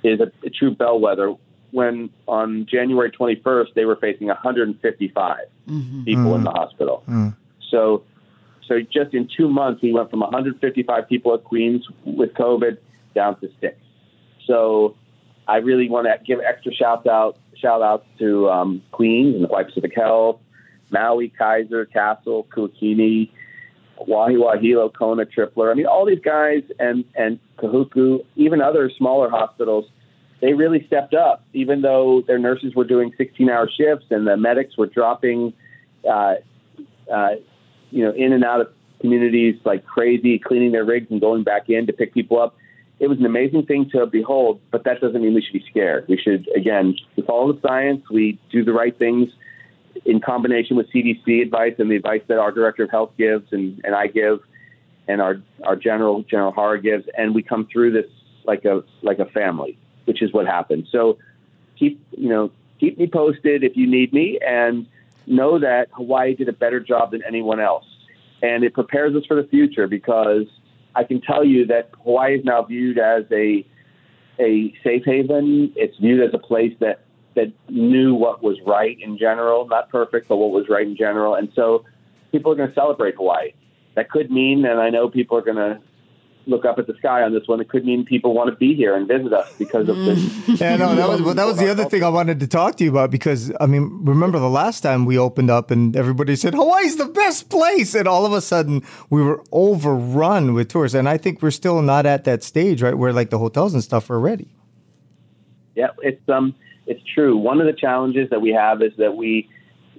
is 0.02 0.20
a, 0.20 0.30
a 0.44 0.50
true 0.50 0.74
bellwether. 0.74 1.34
When 1.70 2.10
on 2.28 2.66
January 2.70 3.10
21st 3.10 3.74
they 3.74 3.84
were 3.84 3.96
facing 3.96 4.26
155 4.28 5.36
mm-hmm. 5.68 6.04
people 6.04 6.34
in 6.34 6.42
mm. 6.42 6.44
the 6.44 6.50
hospital. 6.50 7.02
Mm. 7.08 7.34
So, 7.70 8.04
so 8.66 8.80
just 8.80 9.14
in 9.14 9.28
two 9.34 9.48
months 9.48 9.82
we 9.82 9.92
went 9.92 10.10
from 10.10 10.20
155 10.20 11.08
people 11.08 11.34
at 11.34 11.44
Queens 11.44 11.86
with 12.04 12.34
COVID 12.34 12.76
down 13.14 13.40
to 13.40 13.48
six. 13.60 13.76
So, 14.46 14.96
I 15.48 15.56
really 15.56 15.88
want 15.88 16.06
to 16.06 16.18
give 16.24 16.40
extra 16.40 16.72
shout 16.72 17.06
out 17.06 17.38
shout 17.56 17.82
outs 17.82 18.06
to 18.18 18.50
um, 18.50 18.82
Queens 18.92 19.36
and 19.36 19.46
Hawaii 19.46 19.64
Pacific 19.64 19.92
Health, 19.94 20.40
Maui, 20.92 21.28
Kaiser, 21.28 21.86
Castle, 21.86 22.46
Kuakini, 22.54 23.30
Wahi 24.06 24.34
Wahilo, 24.34 24.92
Kona, 24.92 25.24
Tripler. 25.26 25.70
I 25.70 25.74
mean, 25.74 25.86
all 25.86 26.06
these 26.06 26.20
guys 26.20 26.62
and 26.78 27.04
and 27.14 27.38
Kahuku, 27.58 28.24
even 28.36 28.60
other 28.60 28.90
smaller 28.96 29.30
hospitals, 29.30 29.86
they 30.40 30.54
really 30.54 30.84
stepped 30.86 31.14
up. 31.14 31.44
Even 31.52 31.82
though 31.82 32.22
their 32.26 32.38
nurses 32.38 32.74
were 32.74 32.84
doing 32.84 33.12
16-hour 33.18 33.70
shifts 33.76 34.06
and 34.10 34.26
the 34.26 34.36
medics 34.36 34.76
were 34.76 34.86
dropping, 34.86 35.52
uh, 36.08 36.34
uh, 37.12 37.30
you 37.90 38.04
know, 38.04 38.12
in 38.12 38.32
and 38.32 38.44
out 38.44 38.60
of 38.60 38.68
communities 39.00 39.56
like 39.64 39.84
crazy, 39.84 40.38
cleaning 40.38 40.72
their 40.72 40.84
rigs 40.84 41.08
and 41.10 41.20
going 41.20 41.42
back 41.42 41.68
in 41.68 41.86
to 41.86 41.92
pick 41.92 42.14
people 42.14 42.40
up. 42.40 42.56
It 43.00 43.08
was 43.08 43.18
an 43.18 43.26
amazing 43.26 43.66
thing 43.66 43.90
to 43.90 44.06
behold, 44.06 44.60
but 44.70 44.84
that 44.84 45.00
doesn't 45.00 45.20
mean 45.20 45.34
we 45.34 45.42
should 45.42 45.52
be 45.52 45.64
scared. 45.68 46.06
We 46.08 46.16
should, 46.16 46.48
again, 46.54 46.96
we 47.16 47.24
follow 47.24 47.52
the 47.52 47.60
science. 47.60 48.04
We 48.08 48.38
do 48.50 48.64
the 48.64 48.72
right 48.72 48.96
things 48.96 49.28
in 50.04 50.20
combination 50.20 50.76
with 50.76 50.90
CDC 50.92 51.42
advice 51.42 51.74
and 51.78 51.90
the 51.90 51.96
advice 51.96 52.22
that 52.28 52.38
our 52.38 52.52
director 52.52 52.84
of 52.84 52.90
health 52.90 53.12
gives 53.16 53.52
and, 53.52 53.80
and 53.84 53.94
I 53.94 54.06
give 54.06 54.40
and 55.08 55.20
our, 55.20 55.40
our 55.64 55.76
general, 55.76 56.22
General 56.22 56.52
Hara 56.52 56.80
gives. 56.80 57.04
And 57.16 57.34
we 57.34 57.42
come 57.42 57.68
through 57.72 57.92
this 57.92 58.10
like 58.44 58.64
a, 58.64 58.82
like 59.02 59.18
a 59.18 59.26
family, 59.26 59.78
which 60.04 60.22
is 60.22 60.32
what 60.32 60.46
happened. 60.46 60.88
So 60.90 61.18
keep, 61.78 62.04
you 62.16 62.28
know, 62.28 62.50
keep 62.78 62.98
me 62.98 63.06
posted 63.06 63.64
if 63.64 63.76
you 63.76 63.86
need 63.86 64.12
me 64.12 64.38
and 64.46 64.86
know 65.26 65.58
that 65.58 65.88
Hawaii 65.92 66.34
did 66.34 66.48
a 66.48 66.52
better 66.52 66.80
job 66.80 67.12
than 67.12 67.22
anyone 67.26 67.60
else. 67.60 67.84
And 68.42 68.64
it 68.64 68.74
prepares 68.74 69.14
us 69.14 69.24
for 69.26 69.40
the 69.40 69.48
future 69.48 69.86
because 69.86 70.46
I 70.94 71.04
can 71.04 71.20
tell 71.20 71.44
you 71.44 71.66
that 71.66 71.90
Hawaii 72.04 72.38
is 72.38 72.44
now 72.44 72.62
viewed 72.62 72.98
as 72.98 73.24
a, 73.30 73.64
a 74.38 74.74
safe 74.82 75.04
haven. 75.04 75.72
It's 75.76 75.96
viewed 75.98 76.22
as 76.26 76.34
a 76.34 76.38
place 76.38 76.74
that 76.80 77.04
that 77.34 77.52
knew 77.68 78.14
what 78.14 78.42
was 78.42 78.58
right 78.66 78.98
in 79.00 79.18
general, 79.18 79.66
not 79.66 79.88
perfect, 79.88 80.28
but 80.28 80.36
what 80.36 80.50
was 80.50 80.68
right 80.68 80.86
in 80.86 80.96
general. 80.96 81.34
And 81.34 81.50
so 81.54 81.84
people 82.30 82.52
are 82.52 82.54
going 82.54 82.68
to 82.68 82.74
celebrate 82.74 83.14
Hawaii. 83.16 83.52
That 83.94 84.10
could 84.10 84.30
mean, 84.30 84.64
and 84.64 84.80
I 84.80 84.90
know 84.90 85.08
people 85.08 85.36
are 85.36 85.42
going 85.42 85.56
to 85.56 85.80
look 86.46 86.64
up 86.64 86.78
at 86.78 86.86
the 86.86 86.94
sky 86.94 87.22
on 87.22 87.32
this 87.32 87.46
one. 87.46 87.60
It 87.60 87.68
could 87.68 87.84
mean 87.84 88.04
people 88.04 88.34
want 88.34 88.50
to 88.50 88.56
be 88.56 88.74
here 88.74 88.96
and 88.96 89.06
visit 89.06 89.32
us 89.32 89.52
because 89.58 89.88
of 89.88 89.96
this. 89.96 90.60
Yeah, 90.60 90.76
no, 90.76 90.94
that 90.94 91.08
was 91.08 91.22
well, 91.22 91.34
that 91.36 91.46
was 91.46 91.58
the 91.58 91.70
other 91.70 91.84
thing 91.84 92.02
I 92.02 92.08
wanted 92.08 92.40
to 92.40 92.46
talk 92.46 92.76
to 92.76 92.84
you 92.84 92.90
about 92.90 93.10
because 93.10 93.52
I 93.60 93.66
mean, 93.66 94.04
remember 94.04 94.38
the 94.38 94.50
last 94.50 94.80
time 94.80 95.04
we 95.04 95.18
opened 95.18 95.50
up 95.50 95.70
and 95.70 95.96
everybody 95.96 96.36
said 96.36 96.54
Hawaii's 96.54 96.96
the 96.96 97.06
best 97.06 97.48
place, 97.48 97.94
and 97.94 98.08
all 98.08 98.26
of 98.26 98.32
a 98.32 98.40
sudden 98.40 98.82
we 99.10 99.22
were 99.22 99.42
overrun 99.52 100.54
with 100.54 100.68
tourists, 100.68 100.94
and 100.94 101.08
I 101.08 101.18
think 101.18 101.42
we're 101.42 101.50
still 101.50 101.82
not 101.82 102.06
at 102.06 102.24
that 102.24 102.42
stage, 102.42 102.82
right, 102.82 102.96
where 102.96 103.12
like 103.12 103.30
the 103.30 103.38
hotels 103.38 103.74
and 103.74 103.82
stuff 103.82 104.10
are 104.10 104.20
ready. 104.20 104.48
Yeah, 105.74 105.88
it's 106.02 106.28
um, 106.28 106.54
it's 106.86 107.02
true. 107.04 107.36
One 107.36 107.60
of 107.60 107.66
the 107.66 107.72
challenges 107.72 108.30
that 108.30 108.40
we 108.40 108.50
have 108.50 108.82
is 108.82 108.92
that 108.96 109.16
we 109.16 109.48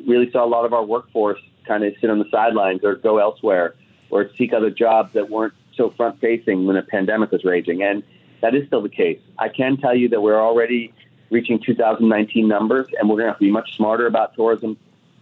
really 0.06 0.30
saw 0.32 0.43
a 0.43 0.48
lot 0.48 0.65
of 0.65 0.74
our 0.74 0.84
workforce 0.84 1.39
kind 1.65 1.84
of 1.84 1.93
sit 2.02 2.10
on 2.10 2.19
the 2.19 2.30
sidelines 2.30 2.84
or 2.84 2.96
go 2.96 3.19
elsewhere 3.19 3.76
or 4.10 4.30
seek 4.38 4.54
other 4.54 4.69
jobs 4.69 5.13
that 5.13 5.30
weren't 5.30 5.54
so 5.76 5.89
front 5.91 6.19
facing 6.19 6.65
when 6.65 6.76
a 6.76 6.84
pandemic 6.84 7.32
was 7.32 7.43
raging. 7.43 7.84
And 7.84 8.04
that 8.41 8.54
is 8.54 8.67
still 8.67 8.82
the 8.82 8.89
case. 8.89 9.19
I 9.39 9.50
can 9.50 9.78
tell 9.78 9.96
you 9.96 10.10
that 10.10 10.22
we're 10.22 10.39
already 10.39 10.93
reaching 11.30 11.60
2019 11.60 12.48
numbers, 12.48 12.88
and 13.00 13.10
we're 13.10 13.15
going 13.15 13.26
to 13.26 13.32
have 13.32 13.39
to 13.39 13.46
be 13.46 13.52
much 13.52 13.76
smarter 13.76 14.06
about 14.06 14.36
tourism 14.36 14.78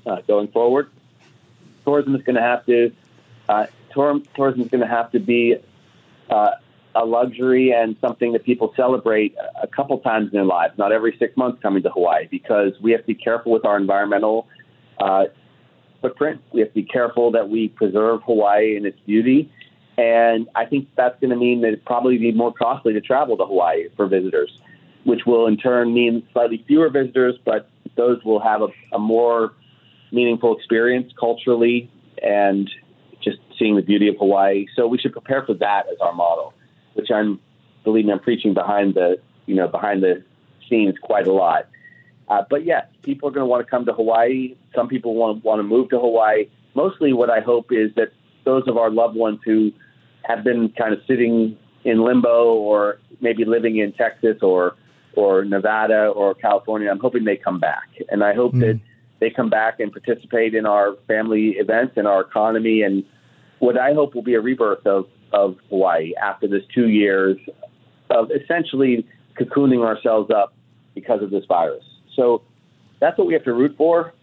uh, 0.06 0.22
going 0.28 0.48
forward. 0.50 0.90
Tourism 1.86 2.16
is 2.16 2.24
going 2.24 2.36
to 2.36 2.42
have 2.42 2.66
to 2.66 2.92
uh, 3.48 3.68
tourism 3.94 4.62
is 4.62 4.70
going 4.70 4.82
to 4.82 4.88
have 4.88 5.12
to 5.12 5.20
be 5.20 5.58
uh, 6.30 6.52
a 6.96 7.06
luxury 7.06 7.72
and 7.72 7.96
something 8.02 8.34
that 8.34 8.44
people 8.44 8.74
celebrate 8.76 9.36
a 9.62 9.68
couple 9.68 9.98
times 10.00 10.26
in 10.26 10.32
their 10.32 10.46
lives, 10.46 10.78
not 10.78 10.92
every 10.92 11.16
six 11.18 11.36
months 11.38 11.62
coming 11.62 11.84
to 11.84 11.90
Hawaii, 11.90 12.28
because 12.30 12.74
we 12.82 12.92
have 12.92 13.02
to 13.02 13.08
be 13.08 13.16
careful 13.16 13.52
with 13.52 13.66
our 13.66 13.78
environmental 13.78 14.48
uh, 15.00 15.26
footprint. 16.02 16.42
We 16.54 16.60
have 16.62 16.70
to 16.70 16.76
be 16.76 16.84
careful 16.84 17.32
that 17.32 17.50
we 17.50 17.70
preserve 17.70 18.22
Hawaii 18.24 18.76
and 18.76 18.86
its 18.86 19.00
beauty. 19.06 19.52
And 19.98 20.48
I 20.56 20.66
think 20.66 20.90
that's 20.96 21.20
going 21.20 21.30
to 21.32 21.36
mean 21.36 21.62
that 21.62 21.74
it 21.74 21.86
probably 21.86 22.18
be 22.18 22.32
more 22.32 22.54
costly 22.54 22.94
to 22.94 23.02
travel 23.02 23.38
to 23.38 23.46
Hawaii 23.46 23.90
for 23.96 24.08
visitors, 24.08 24.52
which 25.04 25.22
will 25.26 25.48
in 25.48 25.58
turn 25.58 25.94
mean 25.94 26.28
slightly 26.34 26.64
fewer 26.68 26.90
visitors, 26.90 27.36
but 27.46 27.70
those 27.96 28.24
will 28.24 28.40
have 28.40 28.62
a, 28.62 28.68
a 28.94 29.00
more 29.00 29.54
meaningful 30.12 30.58
experience 30.58 31.12
culturally 31.20 31.90
and 32.22 32.70
just 33.24 33.38
seeing 33.58 33.76
the 33.76 33.82
beauty 33.82 34.08
of 34.08 34.16
Hawaii. 34.18 34.66
So 34.76 34.88
we 34.88 34.98
should 34.98 35.14
prepare 35.14 35.44
for 35.46 35.54
that 35.56 35.86
as 35.92 35.98
our 36.02 36.14
model, 36.14 36.54
which 36.94 37.12
I'm, 37.12 37.40
believe 37.84 38.06
me, 38.06 38.12
I'm 38.12 38.20
preaching 38.20 38.54
behind 38.54 38.96
the, 38.96 39.20
you 39.46 39.56
know, 39.56 39.68
behind 39.68 40.04
the 40.04 40.24
scenes 40.70 40.96
quite 41.02 41.28
a 41.28 41.34
lot. 41.34 41.68
Uh, 42.28 42.44
but 42.50 42.66
yes, 42.66 42.86
people 43.02 43.28
are 43.28 43.32
going 43.32 43.44
to 43.44 43.48
want 43.48 43.66
to 43.66 43.70
come 43.70 43.86
to 43.86 43.94
Hawaii. 43.94 44.56
Some 44.74 44.88
people 44.88 45.16
want, 45.16 45.44
want 45.44 45.60
to 45.60 45.64
move 45.64 45.90
to 45.90 46.00
Hawaii. 46.00 46.46
Mostly 46.76 47.12
what 47.12 47.30
I 47.30 47.42
hope 47.42 47.72
is 47.72 47.94
that 47.96 48.14
those 48.46 48.64
of 48.68 48.78
our 48.78 48.90
loved 48.90 49.16
ones 49.16 49.40
who 49.44 49.72
have 50.24 50.44
been 50.44 50.70
kind 50.70 50.94
of 50.94 51.02
sitting 51.08 51.58
in 51.84 52.04
limbo 52.04 52.54
or 52.54 53.00
maybe 53.20 53.44
living 53.46 53.78
in 53.78 53.92
Texas 53.94 54.38
or 54.42 54.76
or 55.14 55.44
Nevada 55.44 56.08
or 56.08 56.34
California, 56.34 56.90
I'm 56.90 57.00
hoping 57.00 57.26
they 57.26 57.36
come 57.36 57.60
back. 57.60 57.90
And 58.10 58.24
I 58.24 58.34
hope 58.34 58.54
mm. 58.54 58.62
that 58.62 58.80
they 59.20 59.30
come 59.30 59.50
back 59.50 59.82
and 59.82 59.92
participate 59.92 60.56
in 60.56 60.66
our 60.66 60.96
family 61.06 61.50
events 61.58 61.94
and 61.98 62.08
our 62.08 62.22
economy 62.22 62.82
and 62.82 63.04
what 63.60 63.78
I 63.78 63.94
hope 63.94 64.16
will 64.16 64.22
be 64.22 64.36
a 64.36 64.42
rebirth 64.42 64.88
of, 64.88 65.08
of 65.34 65.58
Hawaii 65.70 66.14
after 66.16 66.48
this 66.48 66.64
two 66.74 66.90
years 66.90 67.38
of 68.10 68.32
essentially 68.32 69.08
cocooning 69.40 69.86
ourselves 69.86 70.30
up 70.32 70.54
because 70.94 71.22
of 71.22 71.32
this 71.32 71.46
virus. 71.46 71.84
So 72.16 72.44
that's 73.00 73.18
what 73.18 73.28
we 73.28 73.34
have 73.34 73.44
to 73.46 73.54
root 73.54 73.76
for. 73.78 74.14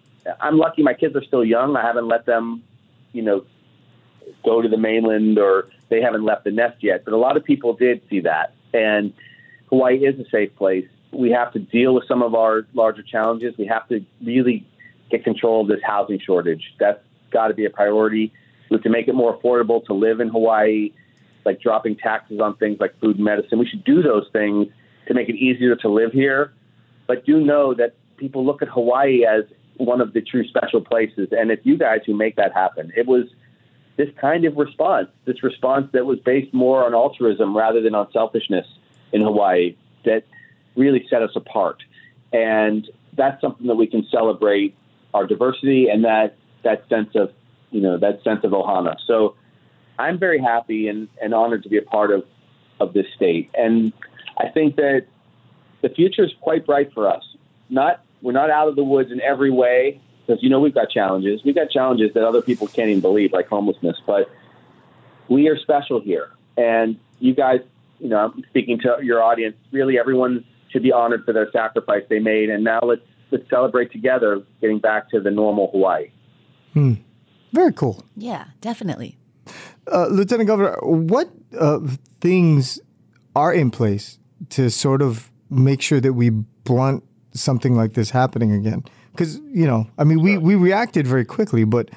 I'm 0.40 0.58
lucky 0.58 0.82
my 0.82 0.94
kids 0.94 1.16
are 1.16 1.24
still 1.24 1.44
young. 1.44 1.76
I 1.76 1.82
haven't 1.82 2.06
let 2.06 2.26
them, 2.26 2.62
you 3.12 3.22
know, 3.22 3.44
go 4.44 4.60
to 4.60 4.68
the 4.68 4.76
mainland 4.76 5.38
or 5.38 5.68
they 5.88 6.02
haven't 6.02 6.24
left 6.24 6.44
the 6.44 6.50
nest 6.50 6.82
yet. 6.82 7.04
But 7.04 7.14
a 7.14 7.16
lot 7.16 7.36
of 7.36 7.44
people 7.44 7.74
did 7.74 8.02
see 8.10 8.20
that. 8.20 8.54
And 8.74 9.14
Hawaii 9.70 10.04
is 10.04 10.18
a 10.20 10.28
safe 10.28 10.54
place. 10.56 10.86
We 11.12 11.30
have 11.30 11.52
to 11.54 11.58
deal 11.58 11.94
with 11.94 12.06
some 12.06 12.22
of 12.22 12.34
our 12.34 12.66
larger 12.74 13.02
challenges. 13.02 13.54
We 13.56 13.66
have 13.66 13.88
to 13.88 14.04
really 14.22 14.66
get 15.10 15.24
control 15.24 15.62
of 15.62 15.68
this 15.68 15.80
housing 15.82 16.20
shortage. 16.20 16.74
That's 16.78 17.00
got 17.30 17.48
to 17.48 17.54
be 17.54 17.64
a 17.64 17.70
priority. 17.70 18.32
We 18.70 18.76
have 18.76 18.82
to 18.82 18.90
make 18.90 19.08
it 19.08 19.14
more 19.14 19.38
affordable 19.38 19.84
to 19.86 19.94
live 19.94 20.20
in 20.20 20.28
Hawaii, 20.28 20.92
like 21.48 21.60
dropping 21.60 21.96
taxes 21.96 22.40
on 22.40 22.56
things 22.56 22.78
like 22.78 22.98
food 23.00 23.16
and 23.16 23.24
medicine. 23.24 23.58
We 23.58 23.66
should 23.66 23.84
do 23.84 24.02
those 24.02 24.26
things 24.32 24.68
to 25.06 25.14
make 25.14 25.28
it 25.28 25.36
easier 25.36 25.74
to 25.76 25.88
live 25.88 26.12
here 26.12 26.52
but 27.08 27.24
do 27.24 27.40
know 27.40 27.74
that 27.74 27.94
people 28.18 28.44
look 28.46 28.62
at 28.62 28.68
Hawaii 28.68 29.24
as 29.24 29.44
one 29.78 30.00
of 30.00 30.12
the 30.12 30.20
true 30.20 30.46
special 30.46 30.80
places. 30.80 31.28
And 31.32 31.50
it's 31.50 31.64
you 31.66 31.76
guys 31.76 32.00
who 32.06 32.14
make 32.14 32.36
that 32.36 32.52
happen. 32.52 32.92
It 32.96 33.06
was 33.06 33.24
this 33.96 34.08
kind 34.20 34.44
of 34.44 34.56
response, 34.56 35.08
this 35.24 35.42
response 35.42 35.88
that 35.92 36.06
was 36.06 36.20
based 36.20 36.54
more 36.54 36.84
on 36.84 36.94
altruism 36.94 37.56
rather 37.56 37.80
than 37.80 37.96
on 37.96 38.12
selfishness 38.12 38.66
in 39.12 39.22
Hawaii 39.22 39.74
that 40.04 40.24
really 40.76 41.04
set 41.10 41.22
us 41.22 41.30
apart. 41.34 41.82
And 42.32 42.88
that's 43.14 43.40
something 43.40 43.66
that 43.66 43.74
we 43.74 43.86
can 43.88 44.06
celebrate 44.10 44.76
our 45.14 45.26
diversity 45.26 45.88
and 45.88 46.04
that, 46.04 46.36
that 46.62 46.86
sense 46.88 47.10
of, 47.14 47.32
you 47.70 47.80
know, 47.80 47.96
that 47.96 48.22
sense 48.22 48.44
of 48.44 48.50
ohana. 48.50 48.96
So 49.06 49.34
I'm 49.98 50.18
very 50.18 50.40
happy 50.40 50.88
and, 50.88 51.08
and 51.20 51.34
honored 51.34 51.62
to 51.64 51.68
be 51.68 51.78
a 51.78 51.82
part 51.82 52.10
of, 52.10 52.24
of 52.80 52.92
this 52.92 53.06
state. 53.16 53.50
And 53.54 53.92
I 54.38 54.48
think 54.48 54.76
that 54.76 55.06
the 55.82 55.88
future 55.88 56.24
is 56.24 56.32
quite 56.40 56.66
bright 56.66 56.92
for 56.92 57.08
us. 57.08 57.22
Not 57.68 58.02
we're 58.22 58.32
not 58.32 58.50
out 58.50 58.68
of 58.68 58.76
the 58.76 58.84
woods 58.84 59.12
in 59.12 59.20
every 59.20 59.50
way 59.50 60.00
because 60.26 60.42
you 60.42 60.50
know 60.50 60.60
we've 60.60 60.74
got 60.74 60.90
challenges. 60.90 61.42
We've 61.44 61.54
got 61.54 61.70
challenges 61.70 62.12
that 62.14 62.24
other 62.24 62.42
people 62.42 62.66
can't 62.66 62.88
even 62.88 63.00
believe, 63.00 63.32
like 63.32 63.48
homelessness. 63.48 63.96
But 64.06 64.30
we 65.28 65.48
are 65.48 65.56
special 65.56 66.00
here, 66.00 66.30
and 66.56 66.98
you 67.20 67.34
guys, 67.34 67.60
you 67.98 68.08
know, 68.08 68.18
I'm 68.18 68.44
speaking 68.50 68.78
to 68.80 68.96
your 69.02 69.22
audience. 69.22 69.56
Really, 69.70 69.98
everyone 69.98 70.44
should 70.70 70.82
be 70.82 70.92
honored 70.92 71.24
for 71.24 71.32
their 71.32 71.50
sacrifice 71.52 72.02
they 72.08 72.18
made, 72.18 72.50
and 72.50 72.64
now 72.64 72.80
let's 72.82 73.02
let's 73.30 73.48
celebrate 73.50 73.92
together, 73.92 74.42
getting 74.60 74.78
back 74.78 75.10
to 75.10 75.20
the 75.20 75.30
normal 75.30 75.70
Hawaii. 75.70 76.10
Hmm. 76.72 76.94
Very 77.52 77.72
cool. 77.72 78.04
Yeah, 78.16 78.46
definitely. 78.60 79.16
Uh, 79.92 80.06
Lieutenant 80.08 80.46
Governor, 80.46 80.76
what 80.82 81.30
uh, 81.58 81.80
things 82.20 82.80
are 83.34 83.52
in 83.52 83.70
place 83.70 84.18
to 84.50 84.70
sort 84.70 85.02
of 85.02 85.30
make 85.50 85.80
sure 85.80 86.00
that 86.00 86.12
we 86.12 86.30
blunt 86.30 87.04
something 87.32 87.74
like 87.74 87.94
this 87.94 88.10
happening 88.10 88.52
again. 88.52 88.84
Because 89.12 89.36
you 89.52 89.66
know, 89.66 89.88
I 89.98 90.04
mean, 90.04 90.22
we 90.22 90.38
we 90.38 90.54
reacted 90.54 91.06
very 91.06 91.24
quickly, 91.24 91.64
but 91.64 91.90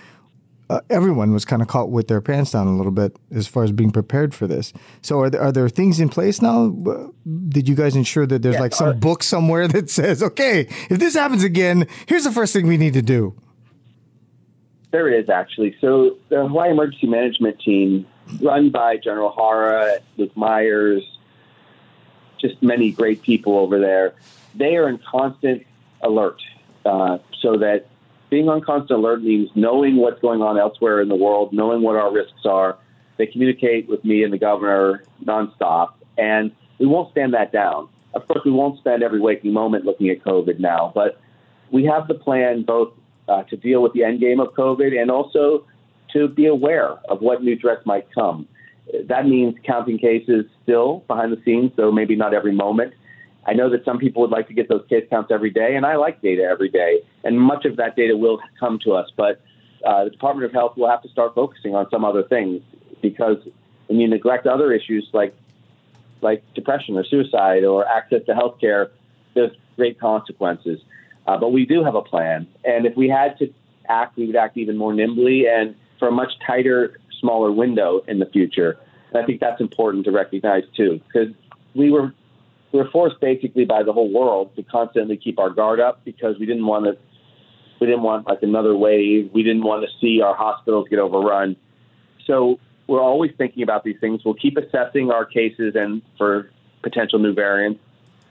uh, 0.72 0.80
everyone 0.90 1.34
was 1.34 1.44
kind 1.44 1.62
of 1.62 1.68
caught 1.68 1.90
with 1.90 2.08
their 2.08 2.22
pants 2.22 2.52
down 2.52 2.66
a 2.66 2.76
little 2.78 2.94
bit 2.94 3.18
as 3.36 3.46
far 3.46 3.66
as 3.66 3.74
being 3.74 3.92
prepared 3.92 4.34
for 4.34 4.48
this. 4.48 4.72
So, 5.02 5.20
are 5.20 5.30
there, 5.30 5.42
are 5.42 5.52
there 5.52 5.68
things 5.68 6.00
in 6.00 6.08
place 6.08 6.42
now? 6.42 6.70
Did 7.50 7.68
you 7.68 7.76
guys 7.76 7.98
ensure 7.98 8.26
that 8.26 8.42
there's 8.42 8.56
yeah, 8.56 8.62
like 8.62 8.74
some 8.74 8.88
uh, 8.88 8.94
book 8.94 9.22
somewhere 9.22 9.68
that 9.76 9.90
says, 9.90 10.24
okay, 10.24 10.62
if 10.90 10.98
this 10.98 11.14
happens 11.14 11.44
again, 11.44 11.88
here's 12.08 12.24
the 12.24 12.32
first 12.32 12.54
thing 12.54 12.68
we 12.68 12.78
need 12.78 12.94
to 12.94 13.02
do? 13.02 13.36
There 14.92 15.08
is 15.08 15.30
actually. 15.30 15.76
So, 15.80 16.18
the 16.30 16.48
Hawaii 16.48 16.72
Emergency 16.72 17.08
Management 17.08 17.60
Team, 17.62 18.06
run 18.42 18.70
by 18.70 18.98
General 18.98 19.32
Hara, 19.32 20.00
Luke 20.18 20.36
Meyers, 20.36 21.04
just 22.40 22.62
many 22.62 22.92
great 22.92 23.22
people 23.22 23.58
over 23.58 23.80
there. 23.80 24.14
They 24.56 24.76
are 24.76 24.90
in 24.90 25.00
constant 25.00 25.66
alert, 26.02 26.42
uh, 26.86 27.20
so 27.40 27.58
that 27.58 27.88
being 28.30 28.50
on 28.50 28.62
constant 28.62 29.00
alert 29.00 29.22
means 29.22 29.50
knowing 29.56 29.98
what's 29.98 30.20
going 30.20 30.42
on 30.42 30.58
elsewhere 30.58 31.02
in 31.02 31.08
the 31.08 31.16
world, 31.16 31.54
knowing 31.54 31.82
what 31.82 31.96
our 31.96 32.12
risks 32.12 32.46
are. 32.46 32.78
They 33.18 33.28
communicate 33.28 33.88
with 33.88 34.04
me 34.04 34.24
and 34.24 34.34
the 34.34 34.38
governor 34.38 35.04
nonstop, 35.24 35.94
and 36.18 36.52
we 36.80 36.88
won't 36.88 37.12
stand 37.12 37.34
that 37.34 37.52
down. 37.52 37.88
Of 38.14 38.28
course, 38.28 38.44
we 38.44 38.52
won't 38.52 38.80
spend 38.80 39.04
every 39.04 39.20
waking 39.20 39.54
moment 39.54 39.86
looking 39.86 40.10
at 40.10 40.24
COVID 40.24 40.60
now, 40.60 40.92
but 40.96 41.20
we 41.70 41.86
have 41.86 42.08
the 42.08 42.16
plan 42.16 42.64
both 42.64 42.94
uh, 43.32 43.44
to 43.44 43.56
deal 43.58 43.82
with 43.82 43.94
the 43.94 44.04
end 44.04 44.20
game 44.20 44.40
of 44.40 44.50
COVID 44.54 45.00
and 45.00 45.10
also 45.10 45.66
to 46.14 46.28
be 46.28 46.46
aware 46.46 46.90
of 47.10 47.22
what 47.22 47.42
new 47.42 47.58
threats 47.58 47.86
might 47.86 48.08
come. 48.14 48.48
That 49.08 49.26
means 49.26 49.56
counting 49.64 49.98
cases 49.98 50.46
still 50.64 51.04
behind 51.08 51.32
the 51.32 51.42
scenes, 51.46 51.72
though 51.78 51.92
maybe 51.92 52.16
not 52.16 52.34
every 52.34 52.52
moment. 52.52 52.94
I 53.46 53.54
know 53.54 53.70
that 53.70 53.86
some 53.86 53.98
people 53.98 54.22
would 54.22 54.32
like 54.32 54.48
to 54.50 54.54
get 54.54 54.70
those 54.70 54.86
case 54.90 55.06
counts 55.10 55.32
every 55.32 55.50
day, 55.50 55.76
and 55.76 55.86
I 55.86 55.96
like 55.96 56.22
data 56.22 56.44
every 56.44 56.70
day, 56.70 57.00
and 57.24 57.40
much 57.40 57.66
of 57.66 57.78
that 57.78 57.96
data 57.96 58.16
will 58.18 58.40
come 58.60 58.78
to 58.84 58.94
us. 58.94 59.10
But 59.16 59.42
uh, 59.86 60.04
the 60.04 60.10
Department 60.10 60.46
of 60.46 60.52
Health 60.52 60.78
will 60.78 60.90
have 60.90 61.02
to 61.04 61.10
start 61.10 61.34
focusing 61.34 61.74
on 61.74 61.90
some 61.90 62.04
other 62.04 62.24
things 62.24 62.62
because 63.02 63.38
when 63.88 64.00
you 64.00 64.08
neglect 64.08 64.46
other 64.46 64.72
issues 64.74 65.08
like 65.14 65.34
like 66.22 66.44
depression 66.54 66.98
or 66.98 67.04
suicide 67.04 67.64
or 67.64 67.88
access 67.88 68.22
to 68.28 68.36
health 68.36 68.60
care, 68.60 68.92
there's 69.34 69.52
great 69.76 70.00
consequences. 70.00 70.80
Uh, 71.32 71.38
but 71.38 71.54
we 71.54 71.66
do 71.66 71.82
have 71.82 71.96
a 71.96 72.02
plan, 72.02 72.46
and 72.66 72.86
if 72.86 72.94
we 72.98 73.08
had 73.08 73.38
to 73.40 73.54
act, 73.88 74.18
we 74.18 74.28
would 74.28 74.36
act 74.36 74.58
even 74.58 74.76
more 74.76 74.94
nimbly 74.94 75.48
and 75.48 75.76
for 75.98 76.10
a 76.10 76.12
much 76.12 76.34
tighter 76.46 77.00
smaller 77.22 77.52
window 77.54 78.02
in 78.06 78.20
the 78.20 78.26
future. 78.26 78.78
And 79.14 79.24
I 79.24 79.26
think 79.26 79.40
that's 79.40 79.62
important 79.62 80.04
to 80.06 80.12
recognize 80.12 80.64
too, 80.76 81.00
because 81.08 81.34
we 81.74 81.90
were 81.90 82.14
we 82.74 82.80
were 82.80 82.90
forced 82.92 83.22
basically 83.22 83.64
by 83.64 83.84
the 83.84 83.94
whole 83.94 84.12
world 84.12 84.54
to 84.58 84.64
constantly 84.64 85.16
keep 85.16 85.40
our 85.40 85.50
guard 85.50 85.80
up 85.80 86.04
because 86.04 86.38
we 86.38 86.46
didn't 86.46 86.66
want 86.66 86.84
to 86.86 86.98
we 87.80 87.88
didn't 87.88 88.04
want 88.04 88.28
like 88.28 88.44
another 88.44 88.76
wave. 88.76 89.32
We 89.34 89.44
didn't 89.44 89.64
want 89.64 89.86
to 89.86 89.90
see 90.02 90.22
our 90.22 90.36
hospitals 90.36 90.90
get 90.90 91.00
overrun. 91.00 91.56
So 92.28 92.60
we're 92.88 93.02
always 93.02 93.32
thinking 93.38 93.64
about 93.64 93.86
these 93.86 94.00
things. 94.02 94.26
We'll 94.26 94.34
keep 94.34 94.58
assessing 94.58 95.12
our 95.12 95.24
cases 95.24 95.76
and 95.76 96.02
for 96.18 96.52
potential 96.82 97.20
new 97.20 97.34
variants. 97.34 97.80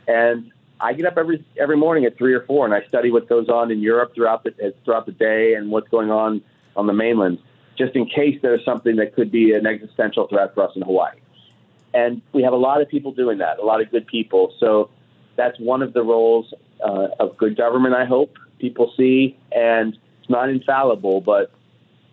And 0.06 0.52
I 0.80 0.94
get 0.94 1.06
up 1.06 1.18
every 1.18 1.44
every 1.58 1.76
morning 1.76 2.04
at 2.04 2.16
three 2.16 2.32
or 2.32 2.42
four, 2.42 2.64
and 2.64 2.74
I 2.74 2.86
study 2.88 3.10
what 3.10 3.28
goes 3.28 3.48
on 3.48 3.70
in 3.70 3.80
Europe 3.80 4.14
throughout 4.14 4.44
the 4.44 4.74
throughout 4.84 5.06
the 5.06 5.12
day 5.12 5.54
and 5.54 5.70
what's 5.70 5.88
going 5.88 6.10
on 6.10 6.42
on 6.76 6.86
the 6.86 6.92
mainland 6.92 7.38
just 7.80 7.96
in 7.96 8.04
case 8.04 8.38
there's 8.42 8.62
something 8.62 8.96
that 8.96 9.14
could 9.14 9.32
be 9.32 9.54
an 9.54 9.66
existential 9.66 10.26
threat 10.28 10.54
for 10.54 10.68
us 10.68 10.76
in 10.76 10.82
Hawaii. 10.82 11.16
And 11.94 12.20
we 12.32 12.42
have 12.42 12.52
a 12.52 12.58
lot 12.58 12.82
of 12.82 12.88
people 12.90 13.10
doing 13.12 13.38
that, 13.38 13.58
a 13.58 13.64
lot 13.64 13.80
of 13.80 13.90
good 13.90 14.06
people. 14.06 14.54
So 14.60 14.90
that's 15.36 15.58
one 15.58 15.80
of 15.80 15.94
the 15.94 16.02
roles 16.02 16.52
uh, 16.84 17.08
of 17.18 17.38
good 17.38 17.56
government, 17.56 17.94
I 17.94 18.04
hope 18.04 18.36
people 18.58 18.92
see. 18.98 19.38
And 19.50 19.96
it's 20.20 20.28
not 20.28 20.50
infallible, 20.50 21.22
but 21.22 21.52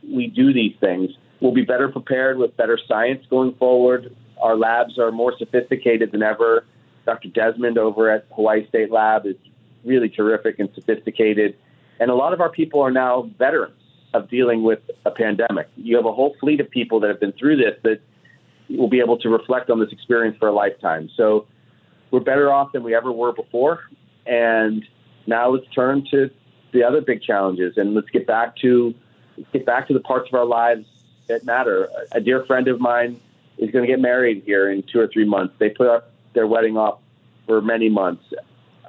we 0.09 0.27
do 0.27 0.53
these 0.53 0.73
things. 0.79 1.11
We'll 1.41 1.53
be 1.53 1.65
better 1.65 1.89
prepared 1.89 2.37
with 2.37 2.55
better 2.55 2.79
science 2.87 3.25
going 3.29 3.53
forward. 3.55 4.15
Our 4.41 4.55
labs 4.55 4.97
are 4.97 5.11
more 5.11 5.37
sophisticated 5.37 6.13
than 6.13 6.23
ever. 6.23 6.63
Dr. 7.07 7.29
Desmond 7.29 7.77
over 7.77 8.11
at 8.11 8.27
Hawaii 8.35 8.67
State 8.67 8.91
Lab 8.91 9.25
is 9.25 9.37
really 9.85 10.09
terrific 10.09 10.59
and 10.59 10.69
sophisticated. 10.75 11.55
And 11.99 12.11
a 12.11 12.13
lot 12.13 12.33
of 12.33 12.41
our 12.41 12.49
people 12.49 12.81
are 12.81 12.91
now 12.91 13.31
veterans 13.39 13.73
of 14.13 14.29
dealing 14.29 14.61
with 14.61 14.79
a 15.05 15.11
pandemic. 15.11 15.69
You 15.77 15.95
have 15.95 16.05
a 16.05 16.11
whole 16.11 16.35
fleet 16.39 16.59
of 16.59 16.69
people 16.69 16.99
that 16.99 17.07
have 17.07 17.19
been 17.19 17.31
through 17.31 17.57
this 17.57 17.75
that 17.83 18.01
will 18.69 18.89
be 18.89 18.99
able 18.99 19.17
to 19.19 19.29
reflect 19.29 19.69
on 19.69 19.79
this 19.79 19.91
experience 19.91 20.37
for 20.37 20.49
a 20.49 20.51
lifetime. 20.51 21.09
So 21.15 21.47
we're 22.11 22.19
better 22.19 22.51
off 22.51 22.73
than 22.73 22.83
we 22.83 22.93
ever 22.93 23.11
were 23.11 23.31
before. 23.31 23.85
And 24.25 24.85
now 25.25 25.49
let's 25.49 25.67
turn 25.73 26.05
to 26.11 26.29
the 26.73 26.83
other 26.83 26.99
big 26.99 27.21
challenges 27.21 27.77
and 27.77 27.93
let's 27.93 28.09
get 28.09 28.27
back 28.27 28.57
to 28.57 28.93
get 29.53 29.65
back 29.65 29.87
to 29.87 29.93
the 29.93 30.01
parts 30.01 30.27
of 30.27 30.33
our 30.33 30.45
lives 30.45 30.85
that 31.27 31.45
matter. 31.45 31.89
A 32.11 32.19
dear 32.19 32.45
friend 32.45 32.67
of 32.67 32.81
mine 32.81 33.21
is 33.57 33.71
going 33.71 33.85
to 33.85 33.87
get 33.87 34.01
married 34.01 34.43
here 34.45 34.69
in 34.69 34.83
two 34.83 34.99
or 34.99 35.07
three 35.07 35.25
months. 35.25 35.53
They 35.57 35.69
put 35.69 35.87
up 35.87 36.11
their 36.37 36.47
wedding 36.47 36.77
off 36.77 36.99
for 37.47 37.61
many 37.61 37.89
months. 37.89 38.23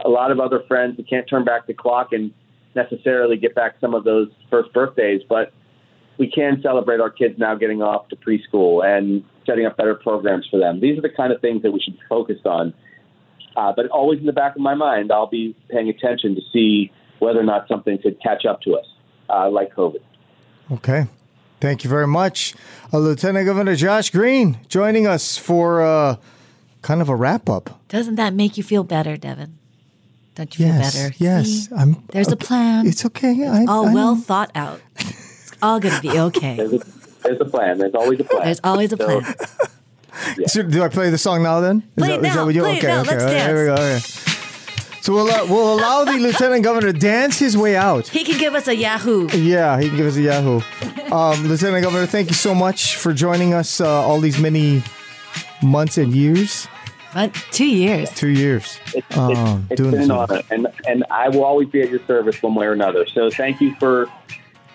A 0.04 0.08
lot 0.08 0.30
of 0.30 0.38
other 0.38 0.62
friends 0.68 0.98
we 0.98 1.04
can't 1.04 1.26
turn 1.26 1.44
back 1.44 1.66
the 1.66 1.72
clock 1.72 2.12
and 2.12 2.30
necessarily 2.74 3.38
get 3.38 3.54
back 3.54 3.76
some 3.80 3.94
of 3.94 4.04
those 4.04 4.28
first 4.50 4.70
birthdays, 4.74 5.22
but 5.26 5.52
we 6.18 6.30
can 6.30 6.60
celebrate 6.62 7.00
our 7.00 7.10
kids 7.10 7.38
now 7.38 7.54
getting 7.54 7.80
off 7.80 8.08
to 8.08 8.16
preschool 8.16 8.84
and 8.84 9.24
setting 9.46 9.64
up 9.64 9.78
better 9.78 9.94
programs 9.94 10.46
for 10.50 10.60
them. 10.60 10.80
These 10.80 10.98
are 10.98 11.02
the 11.02 11.08
kind 11.08 11.32
of 11.32 11.40
things 11.40 11.62
that 11.62 11.72
we 11.72 11.80
should 11.80 11.94
be 11.94 12.02
focused 12.08 12.44
on. 12.44 12.74
Uh, 13.56 13.72
but 13.74 13.86
always 13.88 14.20
in 14.20 14.26
the 14.26 14.32
back 14.32 14.54
of 14.54 14.60
my 14.60 14.74
mind, 14.74 15.10
I'll 15.10 15.26
be 15.26 15.56
paying 15.70 15.88
attention 15.88 16.34
to 16.34 16.42
see 16.52 16.92
whether 17.18 17.40
or 17.40 17.44
not 17.44 17.66
something 17.66 17.98
could 17.98 18.20
catch 18.20 18.44
up 18.44 18.60
to 18.62 18.76
us, 18.76 18.86
uh, 19.30 19.48
like 19.50 19.74
COVID. 19.74 20.02
Okay. 20.70 21.06
Thank 21.60 21.82
you 21.82 21.90
very 21.90 22.06
much. 22.06 22.54
Uh, 22.92 22.98
Lieutenant 22.98 23.46
Governor 23.46 23.74
Josh 23.74 24.10
Green 24.10 24.60
joining 24.68 25.06
us 25.08 25.36
for 25.36 25.82
uh, 25.82 26.16
kind 26.82 27.00
of 27.00 27.08
a 27.08 27.14
wrap 27.16 27.48
up. 27.48 27.80
Doesn't 27.88 28.16
that 28.16 28.34
make 28.34 28.56
you 28.56 28.62
feel 28.62 28.84
better, 28.84 29.16
Devin? 29.16 29.58
Don't 30.34 30.58
you 30.58 30.66
yes, 30.66 30.94
feel 30.94 31.02
better? 31.02 31.14
Yes. 31.18 31.46
See? 31.46 31.74
I'm, 31.76 32.02
There's 32.12 32.28
a 32.30 32.36
plan. 32.36 32.86
It's 32.86 33.04
okay. 33.06 33.32
It's 33.32 33.68
I, 33.68 33.72
all 33.72 33.88
I 33.88 33.94
well 33.94 34.14
know. 34.14 34.20
thought 34.20 34.50
out. 34.54 34.80
It's 34.96 35.52
all 35.60 35.80
going 35.80 35.94
to 35.94 36.00
be 36.00 36.18
okay. 36.18 36.56
There's 36.56 36.72
a, 36.74 36.78
there's 37.24 37.40
a 37.40 37.44
plan. 37.44 37.78
There's 37.78 37.94
always 37.94 38.20
a 38.20 38.24
plan. 38.24 38.44
There's 38.44 38.60
always 38.62 38.92
a 38.92 38.96
So, 38.96 39.20
plan. 39.20 39.34
So 40.46 40.62
do 40.64 40.82
I 40.82 40.88
play 40.88 41.10
the 41.10 41.18
song 41.18 41.44
now 41.44 41.60
then? 41.60 41.78
Is 41.96 42.04
Play 42.04 42.14
it 42.14 42.22
now, 42.22 42.44
what 42.44 42.54
you 42.54 42.62
play 42.62 42.74
it 42.74 42.78
okay, 42.78 42.86
now, 42.88 43.00
okay. 43.02 43.10
let's 43.10 43.22
all 43.22 43.30
right, 43.30 43.46
Here 43.46 43.70
we 43.70 43.76
go. 43.76 43.82
Okay. 43.82 43.98
So 45.00 45.14
we'll, 45.14 45.28
uh, 45.30 45.46
we'll 45.46 45.74
allow 45.74 46.04
the 46.04 46.18
Lieutenant 46.18 46.64
Governor 46.64 46.92
to 46.92 46.98
dance 46.98 47.38
his 47.38 47.56
way 47.56 47.76
out. 47.76 48.08
He 48.08 48.24
can 48.24 48.36
give 48.38 48.54
us 48.54 48.66
a 48.66 48.74
Yahoo. 48.74 49.28
Yeah, 49.28 49.80
he 49.80 49.88
can 49.88 49.96
give 49.96 50.06
us 50.06 50.16
a 50.16 50.22
Yahoo. 50.22 50.60
Um, 51.12 51.46
Lieutenant 51.46 51.84
Governor, 51.84 52.06
thank 52.06 52.28
you 52.30 52.34
so 52.34 52.54
much 52.54 52.96
for 52.96 53.12
joining 53.12 53.54
us 53.54 53.80
uh, 53.80 53.88
all 53.88 54.20
these 54.20 54.38
many 54.40 54.82
months 55.62 55.98
and 55.98 56.12
years. 56.12 56.68
But 57.14 57.34
two 57.50 57.66
years. 57.66 58.12
Two 58.12 58.28
years. 58.28 58.78
It's, 58.86 58.96
it's, 58.96 59.16
Um, 59.16 59.66
it's 59.70 59.80
doing 59.80 59.92
been 59.92 60.02
an 60.02 60.10
honor, 60.10 60.42
and 60.50 60.66
and 60.86 61.04
I 61.10 61.28
will 61.30 61.44
always 61.44 61.68
be 61.68 61.80
at 61.80 61.90
your 61.90 62.04
service 62.06 62.42
one 62.42 62.54
way 62.54 62.66
or 62.66 62.72
another. 62.72 63.06
So 63.06 63.30
thank 63.30 63.60
you 63.60 63.74
for 63.76 64.10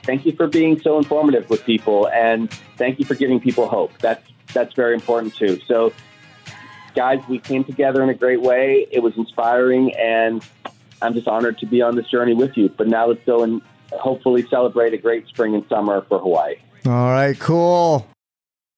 thank 0.03 0.25
you 0.25 0.33
for 0.33 0.47
being 0.47 0.79
so 0.81 0.97
informative 0.97 1.49
with 1.49 1.63
people, 1.63 2.07
and 2.09 2.51
thank 2.77 2.99
you 2.99 3.05
for 3.05 3.15
giving 3.15 3.39
people 3.39 3.67
hope. 3.67 3.91
That's 3.99 4.27
that's 4.51 4.73
very 4.73 4.93
important 4.95 5.35
too. 5.35 5.59
So, 5.67 5.93
guys, 6.95 7.21
we 7.29 7.39
came 7.39 7.63
together 7.63 8.03
in 8.03 8.09
a 8.09 8.15
great 8.15 8.41
way. 8.41 8.87
It 8.91 8.99
was 8.99 9.15
inspiring, 9.15 9.95
and 9.95 10.43
I'm 11.01 11.13
just 11.13 11.27
honored 11.27 11.59
to 11.59 11.65
be 11.65 11.81
on 11.81 11.95
this 11.95 12.07
journey 12.07 12.33
with 12.33 12.57
you. 12.57 12.69
But 12.69 12.87
now 12.87 13.07
let's 13.07 13.23
go 13.25 13.43
and 13.43 13.61
hopefully 13.91 14.45
celebrate 14.47 14.93
a 14.93 14.97
great 14.97 15.27
spring 15.27 15.53
and 15.53 15.65
summer 15.69 16.01
for 16.09 16.19
Hawaii. 16.19 16.55
All 16.85 17.11
right, 17.11 17.39
cool. 17.39 18.07